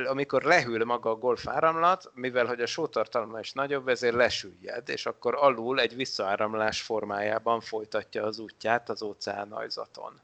[0.06, 5.36] amikor lehűl maga a golfáramlat, mivel hogy a sótartalma is nagyobb, ezért lesüllyed, és akkor
[5.36, 10.22] alul egy visszaáramlás formájában folytatja az útját az óceánajzaton.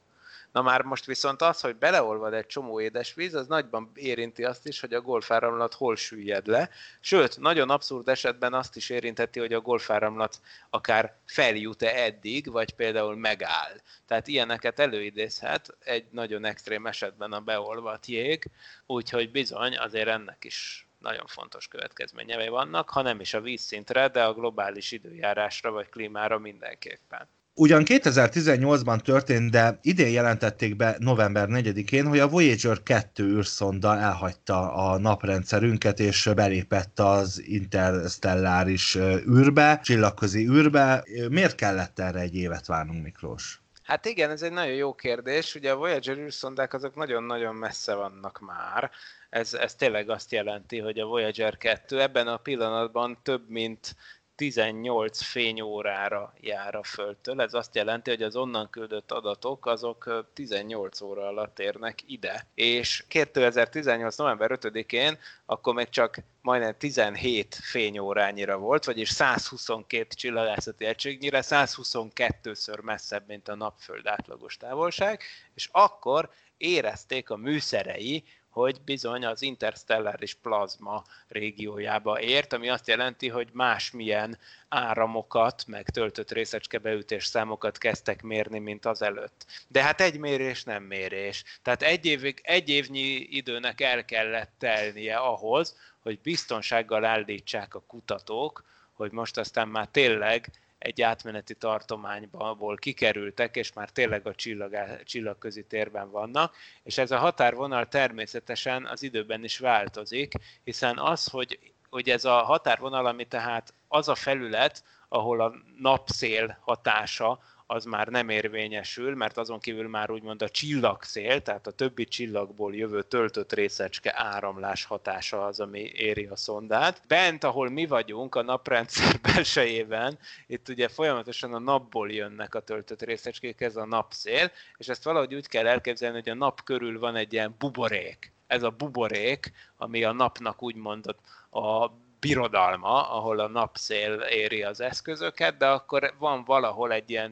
[0.52, 4.80] Na már most viszont az, hogy beleolvad egy csomó édesvíz, az nagyban érinti azt is,
[4.80, 6.70] hogy a golfáramlat hol süllyed le.
[7.00, 13.16] Sőt, nagyon abszurd esetben azt is érintheti, hogy a golfáramlat akár feljut-e eddig, vagy például
[13.16, 13.82] megáll.
[14.06, 18.46] Tehát ilyeneket előidézhet egy nagyon extrém esetben a beolvat jég,
[18.86, 24.24] úgyhogy bizony azért ennek is nagyon fontos következményei vannak, ha nem is a vízszintre, de
[24.24, 27.28] a globális időjárásra vagy klímára mindenképpen.
[27.62, 34.74] Ugyan 2018-ban történt, de idén jelentették be november 4-én, hogy a Voyager 2 űrszonda elhagyta
[34.74, 38.96] a naprendszerünket, és belépett az interstelláris
[39.30, 41.04] űrbe, csillagközi űrbe.
[41.30, 43.62] Miért kellett erre egy évet várnunk, Miklós?
[43.84, 45.56] Hát igen, ez egy nagyon jó kérdés.
[45.56, 48.92] Ugye a Voyager űrszondák azok nagyon-nagyon messze vannak már.
[49.30, 53.96] Ez, ez tényleg azt jelenti, hogy a Voyager 2 ebben a pillanatban több mint
[54.42, 57.42] 18 fényórára jár a Földtől.
[57.42, 62.48] Ez azt jelenti, hogy az onnan küldött adatok azok 18 óra alatt érnek ide.
[62.56, 64.18] És 2018.
[64.18, 73.28] november 5-én akkor még csak majdnem 17 fényórányira volt, vagyis 122 csillagászati egységnyire, 122-ször messzebb,
[73.28, 75.22] mint a napföld átlagos távolság,
[75.54, 83.30] és akkor érezték a műszerei, hogy bizony az interstelláris plazma régiójába ért, ami azt jelenti,
[83.30, 84.38] hogy másmilyen
[84.70, 89.46] áramokat, meg töltött részecskebeütés számokat kezdtek mérni, mint az előtt.
[89.68, 91.44] De hát egy mérés nem mérés.
[91.62, 98.64] Tehát egy, évig, egy évnyi időnek el kellett telnie ahhoz, hogy biztonsággal állítsák a kutatók,
[98.94, 100.52] hogy most aztán már tényleg
[100.82, 107.18] egy átmeneti tartományból kikerültek, és már tényleg a csillag, csillagközi térben vannak, és ez a
[107.18, 111.60] határvonal természetesen az időben is változik, hiszen az, hogy,
[111.90, 117.40] hogy ez a határvonal, ami tehát az a felület, ahol a napszél hatása
[117.72, 122.76] az már nem érvényesül, mert azon kívül már úgymond a csillagszél, tehát a többi csillagból
[122.76, 127.02] jövő töltött részecske áramlás hatása az, ami éri a szondát.
[127.08, 133.02] Bent, ahol mi vagyunk, a naprendszer belsejében, itt ugye folyamatosan a napból jönnek a töltött
[133.02, 137.16] részecskék, ez a napszél, és ezt valahogy úgy kell elképzelni, hogy a nap körül van
[137.16, 138.34] egy ilyen buborék.
[138.48, 141.16] Ez a buborék, ami a napnak úgymond
[141.50, 141.88] a
[142.22, 147.32] birodalma, ahol a napszél éri az eszközöket, de akkor van valahol egy ilyen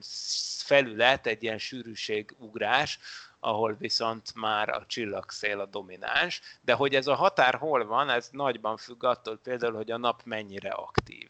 [0.63, 2.99] felület, egy ilyen sűrűségugrás,
[3.39, 8.29] ahol viszont már a csillagszél a domináns, de hogy ez a határ hol van, ez
[8.31, 11.29] nagyban függ attól például, hogy a nap mennyire aktív.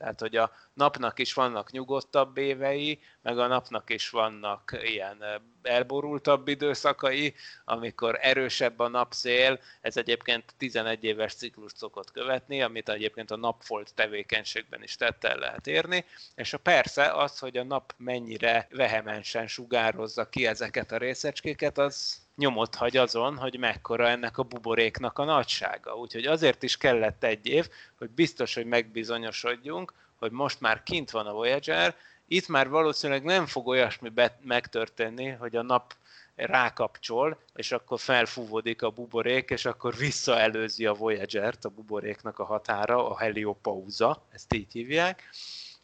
[0.00, 5.24] Tehát, hogy a napnak is vannak nyugodtabb évei, meg a napnak is vannak ilyen
[5.62, 7.34] elborultabb időszakai,
[7.64, 13.94] amikor erősebb a napszél, ez egyébként 11 éves ciklus szokott követni, amit egyébként a napfolt
[13.94, 19.46] tevékenységben is tette el lehet érni, és a persze az, hogy a nap mennyire vehemensen
[19.46, 25.24] sugározza ki ezeket a részecskéket, az nyomot hagy azon, hogy mekkora ennek a buboréknak a
[25.24, 25.96] nagysága.
[25.96, 27.68] Úgyhogy azért is kellett egy év,
[27.98, 31.94] hogy biztos, hogy megbizonyosodjunk, hogy most már kint van a Voyager,
[32.28, 35.94] itt már valószínűleg nem fog olyasmi be- megtörténni, hogy a nap
[36.36, 43.10] rákapcsol, és akkor felfúvódik a buborék, és akkor visszaelőzi a Voyager-t, a buboréknak a határa,
[43.10, 45.30] a heliopauza, ezt így hívják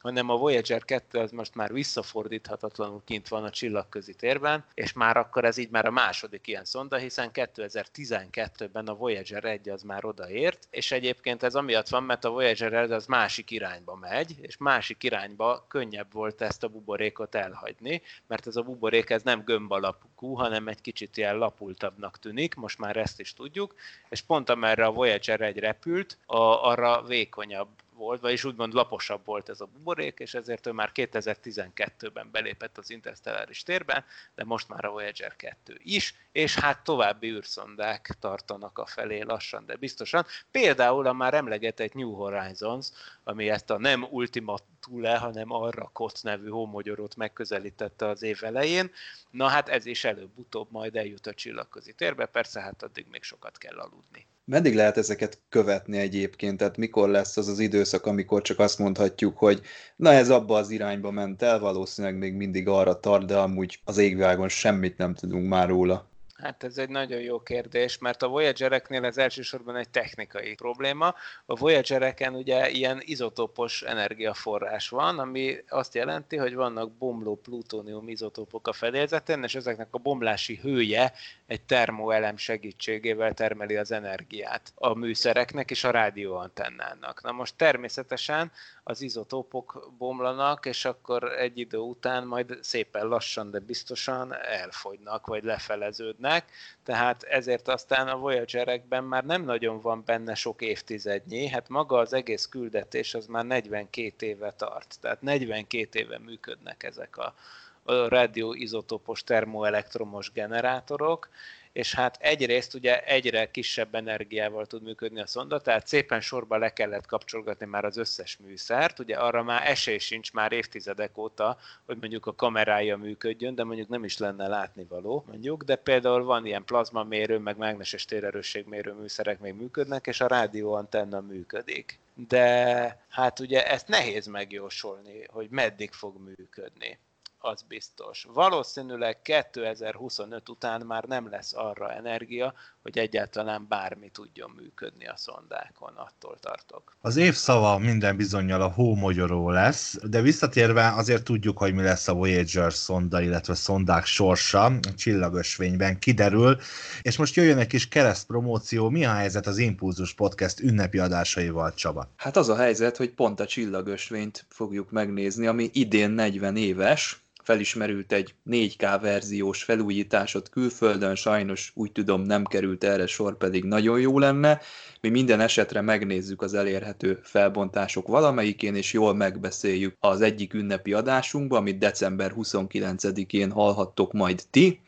[0.06, 5.16] hanem a Voyager 2 az most már visszafordíthatatlanul kint van a csillagközi térben, és már
[5.16, 10.04] akkor ez így már a második ilyen szonda, hiszen 2012-ben a Voyager 1 az már
[10.04, 14.56] odaért, és egyébként ez amiatt van, mert a Voyager 1 az másik irányba megy, és
[14.56, 19.72] másik irányba könnyebb volt ezt a buborékot elhagyni, mert ez a buborék ez nem gömb
[19.72, 23.74] alapú, hanem egy kicsit ilyen lapultabbnak tűnik, most már ezt is tudjuk,
[24.08, 29.48] és pont amerre a Voyager 1 repült, a, arra vékonyabb volt, vagyis úgymond laposabb volt
[29.48, 34.84] ez a buborék, és ezért ő már 2012-ben belépett az interstelláris térben, de most már
[34.84, 40.26] a Voyager 2 is, és hát további űrszondák tartanak a felé lassan, de biztosan.
[40.50, 42.88] Például a már emlegetett New Horizons,
[43.24, 48.90] ami ezt a nem Ultima Thule, hanem arra Kot nevű homogyorot megközelítette az év elején.
[49.30, 53.58] Na hát ez is előbb-utóbb majd eljut a csillagközi térbe, persze hát addig még sokat
[53.58, 54.26] kell aludni.
[54.48, 56.56] Meddig lehet ezeket követni egyébként?
[56.58, 59.60] Tehát mikor lesz az az időszak, amikor csak azt mondhatjuk, hogy
[59.96, 63.98] na ez abba az irányba ment el, valószínűleg még mindig arra tart, de amúgy az
[63.98, 66.10] égvilágon semmit nem tudunk már róla.
[66.42, 71.14] Hát ez egy nagyon jó kérdés, mert a Voyagereknél ez elsősorban egy technikai probléma.
[71.46, 78.68] A Voyagereken ugye ilyen izotópos energiaforrás van, ami azt jelenti, hogy vannak bomló plutónium izotópok
[78.68, 81.12] a fedélzeten, és ezeknek a bomlási hője
[81.46, 87.22] egy termoelem segítségével termeli az energiát a műszereknek és a rádióantennának.
[87.22, 88.52] Na most természetesen
[88.88, 95.44] az izotópok bomlanak, és akkor egy idő után majd szépen lassan, de biztosan elfogynak, vagy
[95.44, 96.50] lefeleződnek,
[96.84, 102.12] tehát ezért aztán a Voyagerekben már nem nagyon van benne sok évtizednyi, hát maga az
[102.12, 107.34] egész küldetés az már 42 éve tart, tehát 42 éve működnek ezek a,
[107.82, 111.28] a radioizotopos termoelektromos generátorok,
[111.76, 116.72] és hát egyrészt ugye egyre kisebb energiával tud működni a szonda, tehát szépen sorba le
[116.72, 121.96] kellett kapcsolgatni már az összes műszert, ugye arra már esély sincs már évtizedek óta, hogy
[122.00, 126.64] mondjuk a kamerája működjön, de mondjuk nem is lenne látnivaló, mondjuk, de például van ilyen
[126.64, 131.98] plazmamérő, meg mágneses térerősségmérő műszerek még működnek, és a rádióantenna működik.
[132.28, 136.98] De hát ugye ezt nehéz megjósolni, hogy meddig fog működni
[137.46, 138.26] az biztos.
[138.32, 145.92] Valószínűleg 2025 után már nem lesz arra energia, hogy egyáltalán bármi tudjon működni a szondákon,
[145.96, 146.96] attól tartok.
[147.00, 152.08] Az év szava minden bizonyal a hómogyoró lesz, de visszatérve azért tudjuk, hogy mi lesz
[152.08, 156.58] a Voyager szonda, illetve szondák sorsa, a csillagösvényben kiderül,
[157.02, 161.74] és most jöjjön egy kis kereszt promóció, mi a helyzet az Impulzus Podcast ünnepi adásaival,
[161.74, 162.08] Csaba?
[162.16, 168.12] Hát az a helyzet, hogy pont a csillagösvényt fogjuk megnézni, ami idén 40 éves, felismerült
[168.12, 174.18] egy 4K verziós felújításot külföldön, sajnos úgy tudom nem került erre sor, pedig nagyon jó
[174.18, 174.60] lenne.
[175.00, 181.58] Mi minden esetre megnézzük az elérhető felbontások valamelyikén, és jól megbeszéljük az egyik ünnepi adásunkban,
[181.58, 184.80] amit december 29-én hallhattok majd ti,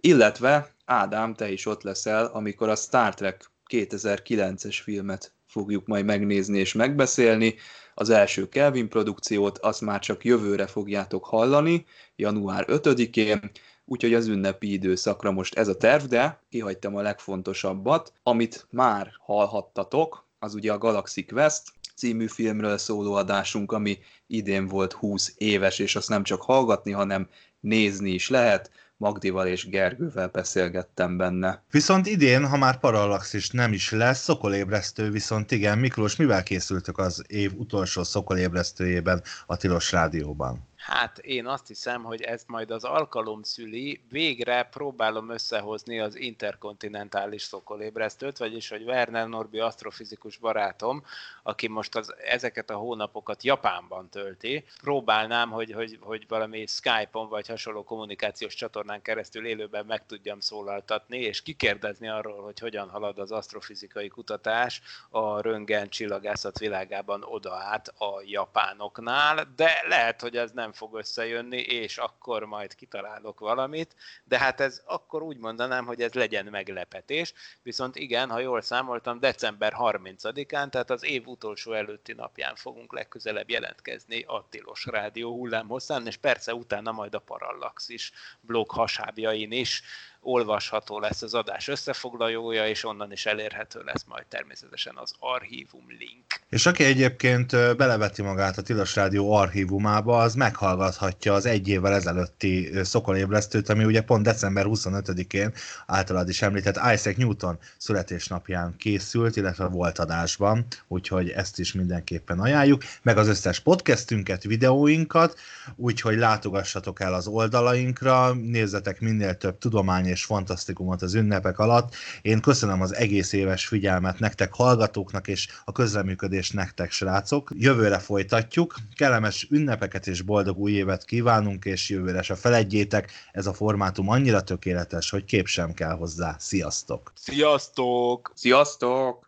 [0.00, 6.58] illetve Ádám, te is ott leszel, amikor a Star Trek 2009-es filmet fogjuk majd megnézni
[6.58, 7.54] és megbeszélni.
[7.94, 11.84] Az első Kelvin produkciót, azt már csak jövőre fogjátok hallani,
[12.16, 13.50] január 5-én,
[13.84, 20.26] úgyhogy az ünnepi időszakra most ez a terv, de kihagytam a legfontosabbat, amit már hallhattatok,
[20.38, 21.62] az ugye a Galaxy Quest
[21.96, 27.28] című filmről szóló adásunk, ami idén volt 20 éves, és azt nem csak hallgatni, hanem
[27.60, 28.70] nézni is lehet.
[29.02, 31.62] Magdival és Gergővel beszélgettem benne.
[31.70, 35.78] Viszont idén, ha már Parallaxis nem is lesz, szokolébresztő viszont igen.
[35.78, 40.70] Miklós, mivel készültök az év utolsó szokolébresztőjében a Tilos Rádióban?
[40.84, 44.00] Hát én azt hiszem, hogy ezt majd az alkalom szüli.
[44.08, 51.04] Végre próbálom összehozni az interkontinentális szokolébresztőt, vagyis hogy Werner Norbi asztrofizikus barátom,
[51.42, 57.46] aki most az, ezeket a hónapokat Japánban tölti, próbálnám, hogy, hogy, hogy valami Skype-on vagy
[57.46, 63.32] hasonló kommunikációs csatornán keresztül élőben meg tudjam szólaltatni, és kikérdezni arról, hogy hogyan halad az
[63.32, 64.80] asztrofizikai kutatás
[65.10, 71.58] a röngen csillagászat világában oda át a japánoknál, de lehet, hogy ez nem fog összejönni,
[71.58, 73.94] és akkor majd kitalálok valamit,
[74.24, 79.20] de hát ez akkor úgy mondanám, hogy ez legyen meglepetés, viszont igen, ha jól számoltam,
[79.20, 86.06] december 30-án, tehát az év utolsó előtti napján fogunk legközelebb jelentkezni a Tilos Rádió hullámhosszán,
[86.06, 89.82] és persze utána majd a Parallaxis blog hasábjain is
[90.22, 96.24] olvasható lesz az adás összefoglalója, és onnan is elérhető lesz majd természetesen az archívum link.
[96.48, 102.70] És aki egyébként beleveti magát a Tilos Rádió archívumába, az meghallgathatja az egy évvel ezelőtti
[102.82, 105.52] szokolébresztőt, ami ugye pont december 25-én
[105.86, 112.82] általad is említett Isaac Newton születésnapján készült, illetve volt adásban, úgyhogy ezt is mindenképpen ajánljuk,
[113.02, 115.38] meg az összes podcastünket, videóinkat,
[115.76, 121.94] úgyhogy látogassatok el az oldalainkra, nézzetek minél több tudomány és fantasztikumot az ünnepek alatt.
[122.22, 127.50] Én köszönöm az egész éves figyelmet nektek, hallgatóknak és a közreműködés nektek, srácok.
[127.54, 133.52] Jövőre folytatjuk, kellemes ünnepeket és boldog új évet kívánunk, és jövőre se feledjétek, ez a
[133.52, 136.36] formátum annyira tökéletes, hogy kép sem kell hozzá.
[136.38, 137.12] Sziasztok!
[137.14, 138.32] Sziasztok!
[138.34, 139.24] Sziasztok!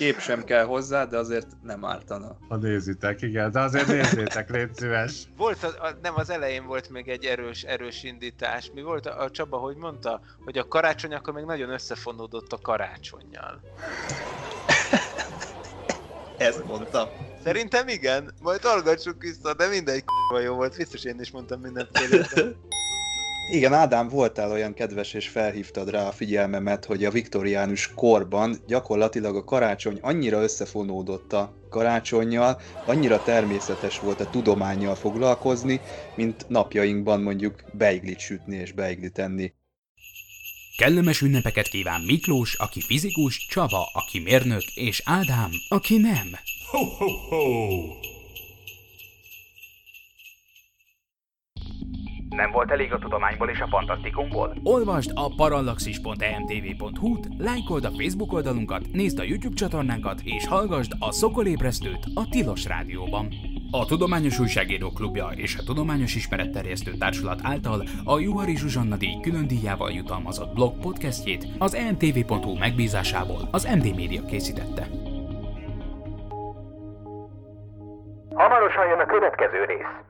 [0.00, 2.36] Kép sem kell hozzá, de azért nem ártana.
[2.48, 5.22] Ha nézitek, igen, de azért nézzétek, légy szíves.
[5.36, 8.70] Volt, a, a, nem az elején volt még egy erős, erős indítás.
[8.74, 12.58] Mi volt a, a Csaba, hogy mondta, hogy a karácsony akkor még nagyon összefonódott a
[12.62, 13.60] karácsonyjal.
[16.36, 17.08] Ezt mondtam.
[17.44, 22.26] Szerintem igen, majd hallgassuk vissza, de mindegy k***a jó volt, biztos én is mondtam mindenféle.
[23.52, 29.36] Igen, Ádám, voltál olyan kedves, és felhívtad rá a figyelmemet, hogy a viktoriánus korban gyakorlatilag
[29.36, 35.80] a karácsony annyira összefonódott a karácsonyjal, annyira természetes volt a tudományjal foglalkozni,
[36.14, 39.52] mint napjainkban mondjuk beiglit sütni és beiglit enni.
[40.76, 46.26] Kellemes ünnepeket kíván Miklós, aki fizikus, Csaba, aki mérnök, és Ádám, aki nem.
[46.70, 48.09] Ho, ho, ho!
[52.40, 54.54] Nem volt elég a tudományból és a fantasztikumból?
[54.62, 62.04] Olvasd a parallaxis.emtv.hu-t, lájkold a Facebook oldalunkat, nézd a YouTube csatornánkat, és hallgassd a Szokolébresztőt
[62.14, 63.28] a Tilos Rádióban.
[63.70, 69.46] A Tudományos Újságíró Klubja és a Tudományos Ismeretterjesztő Társulat által a Juhari Zsuzsanna díj külön
[69.46, 74.86] díjával jutalmazott blog podcastjét az emtv.hu megbízásából az MD Media készítette.
[78.34, 80.09] Hamarosan jön a következő rész.